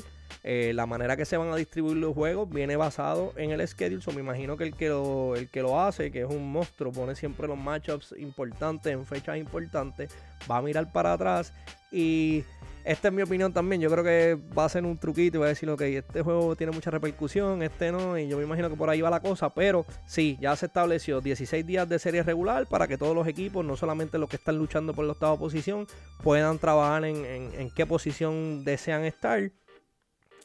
eh, 0.51 0.73
la 0.73 0.87
manera 0.87 1.15
que 1.15 1.27
se 1.27 1.37
van 1.37 1.51
a 1.53 1.57
distribuir 1.57 1.99
los 1.99 2.15
juegos 2.15 2.49
viene 2.49 2.75
basado 2.75 3.35
en 3.37 3.51
el 3.51 3.69
schedule. 3.69 4.01
So 4.01 4.13
me 4.13 4.21
imagino 4.21 4.57
que 4.57 4.65
el 4.65 4.75
que, 4.75 4.89
lo, 4.89 5.37
el 5.37 5.51
que 5.51 5.61
lo 5.61 5.79
hace, 5.79 6.11
que 6.11 6.23
es 6.23 6.27
un 6.27 6.51
monstruo, 6.51 6.91
pone 6.91 7.15
siempre 7.15 7.47
los 7.47 7.59
matchups 7.59 8.15
importantes 8.17 8.91
en 8.91 9.05
fechas 9.05 9.37
importantes, 9.37 10.11
va 10.51 10.57
a 10.57 10.63
mirar 10.63 10.91
para 10.91 11.13
atrás. 11.13 11.53
Y 11.93 12.45
esta 12.83 13.09
es 13.09 13.15
mi 13.15 13.21
opinión 13.21 13.53
también. 13.53 13.83
Yo 13.83 13.91
creo 13.91 14.03
que 14.03 14.39
va 14.57 14.65
a 14.65 14.71
ser 14.71 14.87
un 14.87 14.97
truquito 14.97 15.37
y 15.37 15.41
va 15.41 15.45
a 15.45 15.49
decir, 15.51 15.69
ok, 15.69 15.83
este 15.83 16.23
juego 16.23 16.57
tiene 16.57 16.73
mucha 16.73 16.91
repercusión, 16.91 17.63
este 17.63 17.93
no. 17.93 18.17
Y 18.17 18.27
yo 18.27 18.39
me 18.39 18.45
imagino 18.45 18.71
que 18.71 18.77
por 18.77 18.89
ahí 18.89 19.03
va 19.03 19.11
la 19.11 19.21
cosa. 19.21 19.53
Pero 19.53 19.85
sí, 20.07 20.39
ya 20.41 20.57
se 20.57 20.65
estableció 20.65 21.21
16 21.21 21.67
días 21.67 21.87
de 21.91 21.99
serie 21.99 22.23
regular 22.23 22.67
para 22.67 22.89
que 22.89 22.97
todos 22.97 23.15
los 23.15 23.29
equipos, 23.29 23.67
no 23.67 23.77
solamente 23.77 24.17
los 24.17 24.31
que 24.31 24.37
están 24.37 24.57
luchando 24.57 24.95
por 24.95 25.05
la 25.05 25.13
octava 25.13 25.37
posición, 25.37 25.87
puedan 26.23 26.59
trabajar 26.59 27.05
en, 27.05 27.27
en 27.27 27.71
qué 27.71 27.85
posición 27.85 28.65
desean 28.65 29.05
estar 29.05 29.51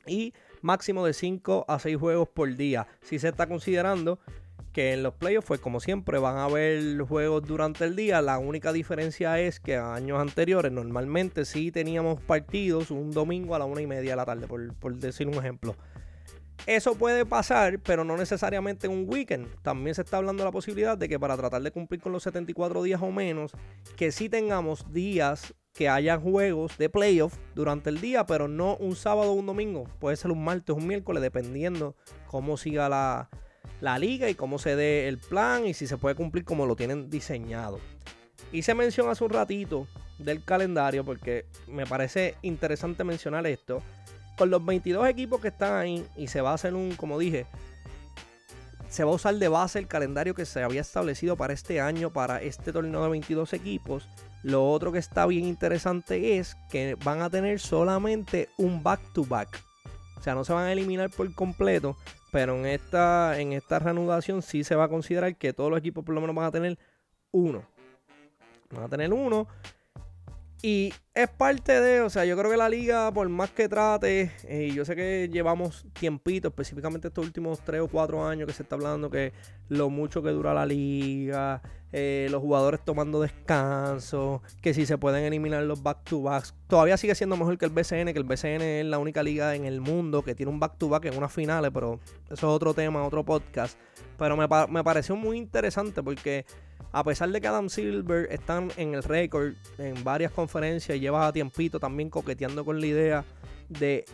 y 0.05 0.33
máximo 0.61 1.05
de 1.05 1.13
5 1.13 1.65
a 1.67 1.79
6 1.79 1.97
juegos 1.97 2.29
por 2.29 2.55
día. 2.55 2.87
Si 3.01 3.19
se 3.19 3.29
está 3.29 3.47
considerando 3.47 4.19
que 4.73 4.93
en 4.93 5.03
los 5.03 5.13
playoffs, 5.13 5.47
pues 5.47 5.59
como 5.59 5.79
siempre, 5.79 6.17
van 6.17 6.37
a 6.37 6.45
haber 6.45 6.99
juegos 7.03 7.45
durante 7.45 7.85
el 7.85 7.95
día. 7.95 8.21
La 8.21 8.39
única 8.39 8.73
diferencia 8.73 9.39
es 9.39 9.59
que 9.59 9.77
años 9.77 10.19
anteriores 10.19 10.71
normalmente 10.71 11.45
sí 11.45 11.71
teníamos 11.71 12.19
partidos 12.19 12.89
un 12.89 13.11
domingo 13.11 13.55
a 13.55 13.59
la 13.59 13.65
una 13.65 13.81
y 13.81 13.87
media 13.87 14.11
de 14.11 14.15
la 14.15 14.25
tarde, 14.25 14.47
por, 14.47 14.95
decir 14.95 15.27
un 15.27 15.35
ejemplo. 15.35 15.75
Eso 16.65 16.95
puede 16.95 17.25
pasar, 17.25 17.79
pero 17.79 18.03
no 18.03 18.17
necesariamente 18.17 18.87
en 18.87 18.93
un 18.93 19.05
weekend. 19.07 19.47
También 19.61 19.95
se 19.95 20.01
está 20.01 20.17
hablando 20.17 20.43
la 20.43 20.51
posibilidad 20.51 20.97
de 20.97 21.07
que 21.07 21.19
para 21.19 21.37
tratar 21.37 21.61
de 21.61 21.71
cumplir 21.71 22.01
con 22.01 22.11
los 22.11 22.23
74 22.23 22.81
días 22.83 23.01
o 23.01 23.11
menos, 23.11 23.51
que 23.95 24.11
sí 24.11 24.27
tengamos 24.27 24.91
días 24.91 25.53
que 25.73 25.89
hayan 25.89 26.21
juegos 26.21 26.77
de 26.77 26.89
playoff 26.89 27.35
durante 27.55 27.89
el 27.89 27.99
día, 27.99 28.25
pero 28.25 28.47
no 28.47 28.75
un 28.77 28.95
sábado 28.95 29.31
o 29.31 29.33
un 29.33 29.47
domingo. 29.47 29.85
Puede 29.99 30.15
ser 30.15 30.31
un 30.31 30.43
martes 30.43 30.69
o 30.69 30.77
un 30.77 30.87
miércoles, 30.87 31.21
dependiendo 31.21 31.95
cómo 32.27 32.57
siga 32.57 32.89
la, 32.89 33.29
la 33.81 33.97
liga 33.97 34.29
y 34.29 34.35
cómo 34.35 34.59
se 34.59 34.75
dé 34.75 35.07
el 35.07 35.17
plan 35.17 35.65
y 35.65 35.73
si 35.73 35.87
se 35.87 35.97
puede 35.97 36.15
cumplir 36.15 36.45
como 36.45 36.65
lo 36.65 36.75
tienen 36.75 37.09
diseñado. 37.09 37.79
Hice 38.51 38.75
mención 38.75 39.09
hace 39.09 39.23
un 39.23 39.31
ratito 39.31 39.87
del 40.19 40.43
calendario 40.43 41.03
porque 41.03 41.45
me 41.67 41.87
parece 41.87 42.35
interesante 42.43 43.03
mencionar 43.03 43.47
esto. 43.47 43.81
Con 44.37 44.49
los 44.49 44.63
22 44.65 45.07
equipos 45.07 45.41
que 45.41 45.49
están 45.49 45.73
ahí 45.73 46.05
y 46.15 46.27
se 46.27 46.41
va 46.41 46.51
a 46.51 46.55
hacer 46.55 46.73
un, 46.75 46.95
como 46.95 47.19
dije, 47.19 47.45
se 48.93 49.03
va 49.03 49.09
a 49.09 49.15
usar 49.15 49.33
de 49.35 49.47
base 49.47 49.79
el 49.79 49.87
calendario 49.87 50.35
que 50.35 50.45
se 50.45 50.61
había 50.61 50.81
establecido 50.81 51.35
para 51.35 51.51
este 51.51 51.81
año, 51.81 52.11
para 52.13 52.43
este 52.43 52.71
torneo 52.71 53.01
de 53.01 53.09
22 53.09 53.51
equipos. 53.53 54.07
Lo 54.43 54.69
otro 54.69 54.91
que 54.91 54.99
está 54.99 55.25
bien 55.25 55.45
interesante 55.45 56.37
es 56.37 56.55
que 56.69 56.95
van 57.03 57.23
a 57.23 57.29
tener 57.31 57.59
solamente 57.59 58.49
un 58.55 58.83
back-to-back. 58.83 59.59
O 60.19 60.21
sea, 60.21 60.35
no 60.35 60.43
se 60.43 60.53
van 60.53 60.65
a 60.65 60.71
eliminar 60.71 61.09
por 61.09 61.33
completo, 61.33 61.97
pero 62.31 62.55
en 62.55 62.67
esta, 62.67 63.39
en 63.39 63.53
esta 63.53 63.79
reanudación 63.79 64.43
sí 64.43 64.63
se 64.63 64.75
va 64.75 64.83
a 64.83 64.89
considerar 64.89 65.35
que 65.37 65.53
todos 65.53 65.71
los 65.71 65.79
equipos 65.79 66.05
por 66.05 66.13
lo 66.13 66.21
menos 66.21 66.35
van 66.35 66.45
a 66.45 66.51
tener 66.51 66.77
uno. 67.31 67.63
Van 68.69 68.83
a 68.83 68.89
tener 68.89 69.11
uno. 69.11 69.47
Y 70.65 70.93
es 71.13 71.27
parte 71.27 71.81
de, 71.81 71.99
o 71.99 72.09
sea, 72.09 72.23
yo 72.23 72.37
creo 72.37 72.49
que 72.49 72.55
la 72.55 72.69
liga, 72.69 73.11
por 73.11 73.27
más 73.27 73.51
que 73.51 73.67
trate, 73.67 74.31
eh, 74.45 74.71
yo 74.73 74.85
sé 74.85 74.95
que 74.95 75.29
llevamos 75.29 75.85
tiempito, 75.91 76.47
específicamente 76.47 77.09
estos 77.09 77.25
últimos 77.25 77.59
3 77.65 77.81
o 77.81 77.89
4 77.89 78.25
años 78.25 78.47
que 78.47 78.53
se 78.53 78.63
está 78.63 78.75
hablando 78.75 79.09
que 79.09 79.33
lo 79.67 79.89
mucho 79.89 80.23
que 80.23 80.29
dura 80.29 80.53
la 80.53 80.65
liga, 80.65 81.61
eh, 81.91 82.29
los 82.31 82.41
jugadores 82.41 82.79
tomando 82.85 83.19
descanso, 83.19 84.41
que 84.61 84.73
si 84.73 84.85
se 84.85 84.97
pueden 84.97 85.25
eliminar 85.25 85.63
los 85.63 85.83
back-to-backs. 85.83 86.55
Todavía 86.67 86.95
sigue 86.95 87.13
siendo 87.13 87.35
mejor 87.35 87.57
que 87.57 87.65
el 87.65 87.71
BCN, 87.71 88.13
que 88.13 88.19
el 88.19 88.23
BCN 88.23 88.61
es 88.61 88.85
la 88.85 88.99
única 88.99 89.21
liga 89.21 89.55
en 89.55 89.65
el 89.65 89.81
mundo 89.81 90.23
que 90.23 90.33
tiene 90.33 90.49
un 90.49 90.61
back-to-back 90.61 91.03
en 91.03 91.17
unas 91.17 91.33
finales, 91.33 91.71
pero 91.73 91.99
eso 92.27 92.33
es 92.33 92.43
otro 92.45 92.73
tema, 92.73 93.05
otro 93.05 93.25
podcast. 93.25 93.77
Pero 94.17 94.37
me, 94.37 94.47
me 94.69 94.81
pareció 94.81 95.17
muy 95.17 95.37
interesante 95.37 96.01
porque 96.01 96.45
a 96.93 97.03
pesar 97.03 97.29
de 97.31 97.41
que 97.41 97.47
Adam 97.47 97.69
Silver 97.69 98.27
están 98.31 98.71
en 98.77 98.93
el 98.93 99.01
récord 99.01 99.53
en 99.79 100.03
varias 100.03 100.31
conferencias, 100.31 100.99
lleva 100.99 101.27
a 101.27 101.33
tiempito 101.33 101.79
también 101.79 102.11
coqueteando 102.11 102.63
con 102.63 102.79
la 102.79 102.85
idea 102.85 103.25
de 103.67 104.05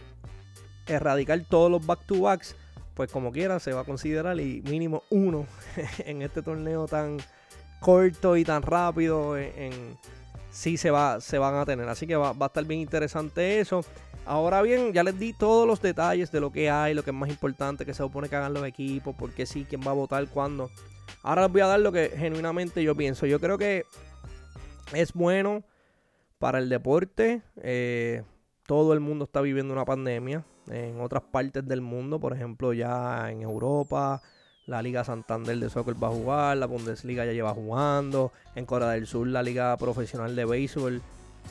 erradicar 0.88 1.42
todos 1.50 1.70
los 1.70 1.86
back-to-backs, 1.86 2.56
pues 2.94 3.12
como 3.12 3.34
quiera 3.34 3.60
se 3.60 3.74
va 3.74 3.82
a 3.82 3.84
considerar 3.84 4.40
y 4.40 4.62
mínimo 4.62 5.04
uno 5.10 5.46
en 6.06 6.22
este 6.22 6.42
torneo 6.42 6.88
tan 6.88 7.18
corto 7.82 8.38
y 8.38 8.46
tan 8.46 8.62
rápido 8.62 9.36
sí 10.50 10.78
se, 10.78 10.90
va, 10.90 11.20
se 11.20 11.38
van 11.38 11.56
a 11.56 11.66
tener. 11.66 11.88
Así 11.90 12.08
que 12.08 12.16
va, 12.16 12.32
va, 12.32 12.46
a 12.46 12.48
estar 12.48 12.64
bien 12.64 12.80
interesante 12.80 13.60
eso. 13.60 13.84
Ahora 14.26 14.62
bien, 14.62 14.94
ya 14.94 15.04
les 15.04 15.20
di 15.20 15.34
todos 15.34 15.68
los 15.68 15.82
detalles 15.82 16.32
de 16.32 16.40
lo 16.40 16.52
que 16.52 16.70
hay, 16.70 16.94
lo 16.94 17.04
que 17.04 17.10
es 17.10 17.16
más 17.16 17.30
importante, 17.30 17.86
que 17.86 17.94
se 17.94 18.04
supone 18.04 18.30
que 18.30 18.36
hagan 18.38 18.54
los 18.54 18.66
equipos, 18.66 19.16
por 19.16 19.34
qué 19.34 19.46
sí, 19.46 19.66
quién 19.68 19.82
va 19.82 19.92
a 19.92 19.96
votar, 19.96 20.28
cuándo. 20.30 20.70
Ahora 21.24 21.44
les 21.44 21.52
voy 21.52 21.62
a 21.62 21.68
dar 21.68 21.80
lo 21.80 21.92
que 21.92 22.10
genuinamente 22.10 22.84
yo 22.84 22.96
pienso. 22.96 23.26
Yo 23.26 23.40
creo 23.40 23.58
que 23.58 23.86
es 24.94 25.14
bueno 25.14 25.64
para 26.38 26.60
el 26.60 26.70
deporte. 26.70 27.42
Eh, 27.58 28.24
todo 28.66 28.94
el 28.94 29.00
mundo 29.00 29.26
está 29.26 29.42
viviendo 29.42 29.74
una 29.74 29.86
pandemia. 29.86 30.46
En 30.68 31.02
otras 31.02 31.24
partes 31.24 31.68
del 31.68 31.82
mundo, 31.82 32.20
por 32.20 32.34
ejemplo, 32.34 32.74
ya 32.74 33.32
en 33.32 33.42
Europa, 33.42 34.22
la 34.68 34.82
Liga 34.82 35.04
Santander 35.04 35.58
de 35.58 35.70
Soccer 35.70 36.02
va 36.02 36.10
a 36.10 36.12
jugar, 36.12 36.58
la 36.58 36.68
Bundesliga 36.68 37.26
ya 37.26 37.34
lleva 37.34 37.54
jugando. 37.54 38.32
En 38.56 38.66
Corea 38.66 38.90
del 38.90 39.08
Sur, 39.08 39.28
la 39.28 39.42
Liga 39.42 39.76
Profesional 39.78 40.36
de 40.36 40.46
Béisbol 40.46 41.02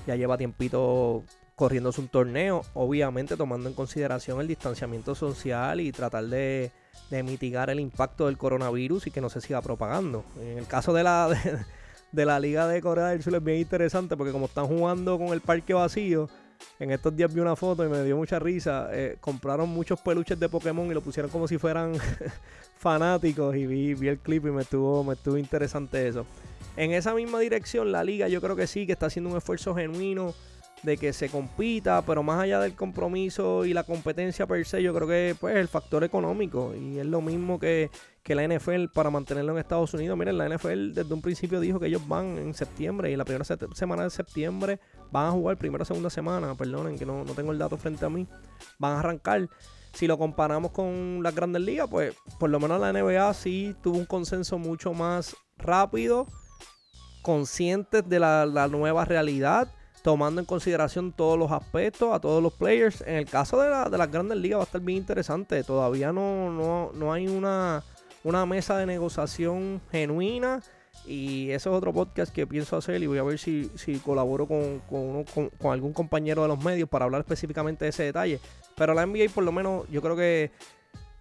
ya 0.07 0.15
lleva 0.15 0.39
tiempito 0.39 1.25
corriéndose 1.59 2.01
un 2.01 2.09
torneo. 2.09 2.63
Obviamente 2.73 3.37
tomando 3.37 3.69
en 3.69 3.75
consideración 3.75 4.41
el 4.41 4.47
distanciamiento 4.47 5.15
social 5.17 5.81
y 5.81 5.91
tratar 5.91 6.25
de 6.25 6.71
mitigar 7.11 7.69
el 7.69 7.81
impacto 7.81 8.27
del 8.27 8.39
coronavirus 8.39 9.09
y 9.09 9.11
que 9.11 9.21
no 9.21 9.29
se 9.29 9.41
siga 9.41 9.61
propagando. 9.61 10.25
En 10.41 10.59
el 10.59 10.67
caso 10.67 10.93
de 10.93 11.03
la, 11.03 11.29
de, 12.13 12.25
la 12.25 12.39
Liga 12.39 12.69
de 12.69 12.81
Corea 12.81 13.09
del 13.09 13.23
Sur 13.25 13.35
es 13.35 13.43
bien 13.43 13.59
interesante 13.59 14.17
porque 14.17 14.33
como 14.33 14.47
están 14.47 14.67
jugando 14.67 15.19
con 15.19 15.29
el 15.29 15.41
parque 15.41 15.75
vacío, 15.75 16.31
en 16.79 16.93
estos 16.93 17.15
días 17.17 17.35
vi 17.35 17.41
una 17.41 17.57
foto 17.57 17.85
y 17.85 17.89
me 17.89 18.05
dio 18.05 18.17
mucha 18.17 18.39
risa. 18.39 18.89
Eh, 18.93 19.17
compraron 19.21 19.69
muchos 19.69 20.01
peluches 20.01 20.39
de 20.39 20.49
Pokémon 20.49 20.87
y 20.87 20.95
lo 20.95 21.01
pusieron 21.01 21.29
como 21.29 21.49
si 21.49 21.59
fueran 21.59 21.95
fanáticos 22.79 23.57
y 23.57 23.67
vi, 23.67 23.95
vi, 23.95 24.07
el 24.07 24.19
clip 24.21 24.47
y 24.47 24.51
me 24.53 24.63
estuvo, 24.63 25.03
me 25.03 25.15
estuvo 25.15 25.37
interesante 25.37 26.07
eso. 26.07 26.25
En 26.77 26.93
esa 26.93 27.15
misma 27.15 27.41
dirección, 27.41 27.91
la 27.91 28.05
liga 28.05 28.29
yo 28.29 28.41
creo 28.41 28.55
que 28.55 28.69
sí, 28.69 28.87
que 28.87 28.93
está 28.93 29.07
haciendo 29.07 29.29
un 29.31 29.37
esfuerzo 29.37 29.75
genuino 29.75 30.35
de 30.83 30.97
que 30.97 31.13
se 31.13 31.29
compita, 31.29 32.03
pero 32.03 32.23
más 32.23 32.41
allá 32.41 32.61
del 32.61 32.75
compromiso 32.75 33.65
y 33.65 33.73
la 33.73 33.85
competencia 33.85 34.47
per 34.47 34.65
se, 34.65 34.83
yo 34.83 34.95
creo 34.95 35.09
que 35.09 35.37
pues 35.39 35.57
el 35.57 35.69
factor 35.69 36.05
económico 36.05 36.75
y 36.75 36.99
es 36.99 37.07
lo 37.07 37.21
mismo 37.21 37.59
que, 37.59 37.91
que 38.23 38.35
la 38.35 38.47
NFL 38.47 38.87
para 38.93 39.11
mantenerlo 39.11 39.53
en 39.53 39.59
Estados 39.59 39.93
Unidos. 39.95 40.17
Miren, 40.17 40.39
la 40.39 40.49
NFL 40.49 40.93
desde 40.93 41.13
un 41.13 41.23
principio 41.23 41.61
dijo 41.61 41.81
que 41.81 41.87
ellos 41.87 42.07
van 42.07 42.39
en 42.39 42.55
septiembre 42.55 43.11
y 43.11 43.17
la 43.17 43.25
primera 43.25 43.45
semana 43.45 44.05
de 44.05 44.11
septiembre 44.11 44.81
van 45.11 45.27
a 45.27 45.31
jugar, 45.33 45.57
primera 45.57 45.83
o 45.83 45.87
segunda 45.87 46.11
semana, 46.11 46.55
perdonen 46.55 46.99
que 46.99 47.07
no, 47.07 47.25
no 47.25 47.33
tengo 47.35 47.53
el 47.53 47.59
dato 47.59 47.77
frente 47.77 48.05
a 48.05 48.09
mí, 48.09 48.27
van 48.79 48.93
a 48.93 49.01
arrancar. 49.01 49.49
Si 49.95 50.07
lo 50.07 50.19
comparamos 50.19 50.71
con 50.71 51.23
las 51.23 51.35
grandes 51.35 51.63
ligas, 51.63 51.89
pues 51.91 52.15
por 52.39 52.51
lo 52.51 52.61
menos 52.61 52.81
la 52.81 52.93
NBA 52.93 53.35
sí 53.35 53.75
tuvo 53.83 53.99
un 53.99 54.05
consenso 54.05 54.59
mucho 54.59 54.93
más 54.93 55.35
rápido, 55.57 56.29
conscientes 57.23 58.09
de 58.09 58.21
la, 58.21 58.47
la 58.47 58.69
nueva 58.69 59.05
realidad 59.05 59.73
tomando 60.03 60.41
en 60.41 60.47
consideración 60.47 61.13
todos 61.13 61.39
los 61.39 61.51
aspectos, 61.51 62.15
a 62.15 62.21
todos 62.21 62.43
los 62.43 62.53
players. 62.53 63.03
En 63.03 63.17
el 63.17 63.27
caso 63.27 63.61
de, 63.61 63.71
la, 63.71 63.89
de 63.89 63.99
las 63.99 64.11
grandes 64.11 64.39
ligas 64.39 64.59
va 64.59 64.63
a 64.63 64.67
estar 64.67 64.81
bien 64.81 64.99
interesante. 64.99 65.63
Todavía 65.65 66.13
no, 66.13 66.93
no, 66.93 67.13
hay 67.13 67.27
una, 67.27 67.83
una 68.25 68.47
mesa 68.47 68.77
de 68.77 68.87
negociación 68.87 69.81
genuina. 69.91 70.61
Y 71.07 71.51
eso 71.51 71.71
es 71.71 71.77
otro 71.77 71.93
podcast 71.93 72.35
que 72.35 72.47
pienso 72.47 72.77
hacer 72.77 73.03
y 73.03 73.07
voy 73.07 73.19
a 73.19 73.23
ver 73.23 73.39
si, 73.39 73.71
si 73.77 73.99
colaboro 73.99 74.47
con, 74.47 74.81
con, 74.91 75.25
con, 75.59 75.73
algún 75.73 75.93
compañero 75.93 76.43
de 76.43 76.49
los 76.49 76.63
medios 76.63 76.89
para 76.89 77.05
hablar 77.05 77.21
específicamente 77.21 77.85
de 77.85 77.91
ese 77.91 78.03
detalle. 78.03 78.41
Pero 78.77 78.95
la 78.95 79.07
NBA 79.07 79.31
por 79.33 79.45
lo 79.45 79.53
menos 79.53 79.89
yo 79.91 80.03
creo 80.03 80.17
que 80.17 80.51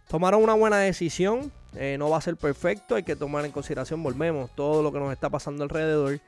tomaron 0.07 0.43
una 0.43 0.53
buena 0.53 0.77
decisión. 0.79 1.51
Eh, 1.75 1.95
no 1.99 2.09
va 2.09 2.17
a 2.17 2.21
ser 2.21 2.35
perfecto, 2.37 2.95
hay 2.95 3.03
que 3.03 3.15
tomar 3.15 3.45
en 3.45 3.51
consideración, 3.51 4.01
volvemos, 4.01 4.49
todo 4.55 4.81
lo 4.81 4.91
que 4.91 4.99
nos 4.99 5.13
está 5.13 5.29
pasando 5.29 5.63
alrededor. 5.63 6.19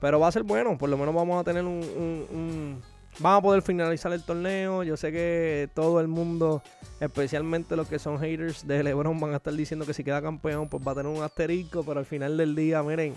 Pero 0.00 0.20
va 0.20 0.28
a 0.28 0.32
ser 0.32 0.42
bueno, 0.42 0.76
por 0.76 0.88
lo 0.88 0.98
menos 0.98 1.14
vamos 1.14 1.40
a 1.40 1.44
tener 1.44 1.64
un, 1.64 2.82
Vamos 3.18 3.38
a 3.38 3.42
poder 3.42 3.62
finalizar 3.62 4.12
el 4.12 4.22
torneo. 4.22 4.82
Yo 4.82 4.96
sé 4.98 5.10
que 5.10 5.70
todo 5.74 6.00
el 6.00 6.08
mundo, 6.08 6.62
especialmente 7.00 7.74
los 7.74 7.88
que 7.88 7.98
son 7.98 8.18
haters 8.18 8.66
de 8.66 8.82
LeBron, 8.82 9.18
van 9.18 9.32
a 9.32 9.36
estar 9.36 9.54
diciendo 9.54 9.86
que 9.86 9.94
si 9.94 10.04
queda 10.04 10.20
campeón, 10.20 10.68
pues 10.68 10.86
va 10.86 10.92
a 10.92 10.96
tener 10.96 11.10
un 11.10 11.22
asterisco. 11.22 11.82
Pero 11.82 12.00
al 12.00 12.04
final 12.04 12.36
del 12.36 12.54
día, 12.54 12.82
miren, 12.82 13.14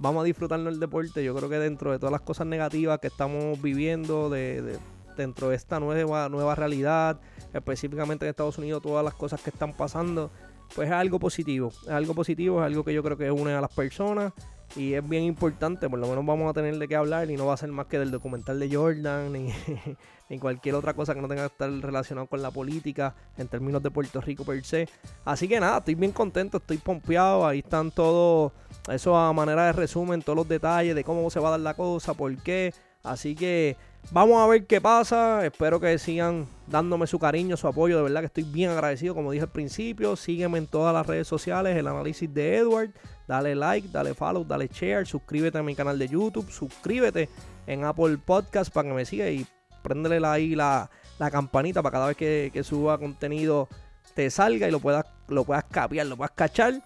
vamos 0.00 0.22
a 0.22 0.24
disfrutarnos 0.24 0.72
el 0.72 0.80
deporte. 0.80 1.22
Yo 1.22 1.36
creo 1.36 1.48
que 1.48 1.58
dentro 1.60 1.92
de 1.92 2.00
todas 2.00 2.10
las 2.10 2.22
cosas 2.22 2.48
negativas 2.48 2.98
que 2.98 3.06
estamos 3.06 3.62
viviendo, 3.62 4.28
de, 4.28 4.76
dentro 5.16 5.50
de 5.50 5.56
esta 5.56 5.78
nueva, 5.78 6.28
nueva 6.28 6.56
realidad, 6.56 7.20
específicamente 7.54 8.24
en 8.24 8.30
Estados 8.30 8.58
Unidos, 8.58 8.82
todas 8.82 9.04
las 9.04 9.14
cosas 9.14 9.40
que 9.40 9.50
están 9.50 9.72
pasando, 9.72 10.32
pues 10.74 10.88
es 10.88 10.94
algo 10.94 11.20
positivo. 11.20 11.70
Es 11.84 11.90
algo 11.90 12.12
positivo, 12.12 12.58
es 12.58 12.66
algo 12.66 12.82
que 12.82 12.92
yo 12.92 13.04
creo 13.04 13.16
que 13.16 13.30
une 13.30 13.52
a 13.52 13.60
las 13.60 13.72
personas 13.72 14.32
y 14.76 14.94
es 14.94 15.08
bien 15.08 15.24
importante, 15.24 15.88
por 15.88 15.98
lo 15.98 16.06
menos 16.06 16.24
vamos 16.26 16.50
a 16.50 16.52
tener 16.52 16.76
de 16.78 16.86
qué 16.86 16.96
hablar 16.96 17.30
y 17.30 17.36
no 17.36 17.46
va 17.46 17.54
a 17.54 17.56
ser 17.56 17.70
más 17.70 17.86
que 17.86 17.98
del 17.98 18.10
documental 18.10 18.60
de 18.60 18.74
Jordan 18.74 19.32
ni, 20.28 20.38
cualquier 20.38 20.74
otra 20.74 20.94
cosa 20.94 21.14
que 21.14 21.22
no 21.22 21.28
tenga 21.28 21.48
que 21.48 21.52
estar 21.52 21.70
relacionado 21.70 22.26
con 22.26 22.42
la 22.42 22.50
política 22.50 23.14
en 23.38 23.48
términos 23.48 23.82
de 23.82 23.90
Puerto 23.90 24.20
Rico 24.20 24.44
per 24.44 24.62
se. 24.64 24.88
Así 25.24 25.48
que 25.48 25.58
nada, 25.58 25.78
estoy 25.78 25.94
bien 25.94 26.12
contento, 26.12 26.58
estoy 26.58 26.76
pompeado, 26.76 27.46
ahí 27.46 27.60
están 27.60 27.90
todos, 27.90 28.52
eso 28.90 29.16
a 29.16 29.32
manera 29.32 29.66
de 29.66 29.72
resumen, 29.72 30.22
todos 30.22 30.36
los 30.36 30.48
detalles 30.48 30.94
de 30.94 31.02
cómo 31.02 31.30
se 31.30 31.40
va 31.40 31.48
a 31.48 31.50
dar 31.52 31.60
la 31.60 31.74
cosa, 31.74 32.14
por 32.14 32.36
qué. 32.36 32.74
Así 33.02 33.34
que 33.34 33.76
vamos 34.10 34.42
a 34.42 34.46
ver 34.46 34.66
qué 34.66 34.80
pasa. 34.80 35.44
Espero 35.46 35.80
que 35.80 35.98
sigan 35.98 36.46
dándome 36.66 37.06
su 37.06 37.18
cariño, 37.18 37.56
su 37.56 37.66
apoyo. 37.66 37.96
De 37.96 38.02
verdad 38.02 38.20
que 38.20 38.26
estoy 38.26 38.44
bien 38.44 38.70
agradecido, 38.70 39.14
como 39.14 39.32
dije 39.32 39.44
al 39.44 39.50
principio. 39.50 40.16
Sígueme 40.16 40.58
en 40.58 40.66
todas 40.66 40.92
las 40.92 41.06
redes 41.06 41.26
sociales, 41.26 41.76
el 41.76 41.86
análisis 41.86 42.32
de 42.32 42.56
Edward. 42.56 42.90
Dale 43.28 43.54
like, 43.54 43.88
dale 43.92 44.14
follow, 44.14 44.42
dale 44.42 44.68
share. 44.68 45.06
Suscríbete 45.06 45.58
a 45.58 45.62
mi 45.62 45.74
canal 45.74 45.98
de 45.98 46.08
YouTube. 46.08 46.50
Suscríbete 46.50 47.28
en 47.66 47.84
Apple 47.84 48.16
Podcast 48.16 48.72
para 48.72 48.88
que 48.88 48.94
me 48.94 49.04
siga 49.04 49.28
y 49.28 49.46
préndele 49.82 50.26
ahí 50.26 50.54
la, 50.54 50.90
la 51.18 51.30
campanita 51.30 51.82
para 51.82 51.92
cada 51.92 52.06
vez 52.06 52.16
que, 52.16 52.62
suba 52.64 52.98
contenido 52.98 53.68
te 54.14 54.30
salga 54.30 54.66
y 54.66 54.70
lo 54.70 54.80
puedas, 54.80 55.04
lo 55.28 55.44
puedas 55.44 55.64
lo 56.06 56.16
puedas 56.16 56.32
cachar. 56.34 56.82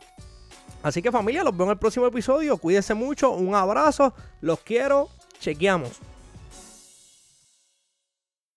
Así 0.82 1.00
que 1.00 1.12
familia, 1.12 1.44
los 1.44 1.56
veo 1.56 1.66
en 1.66 1.72
el 1.72 1.78
próximo 1.78 2.06
episodio. 2.06 2.58
Cuídense 2.58 2.92
mucho. 2.92 3.30
Un 3.30 3.54
abrazo. 3.54 4.12
Los 4.40 4.58
quiero. 4.60 5.08
Chequeamos. 5.38 6.00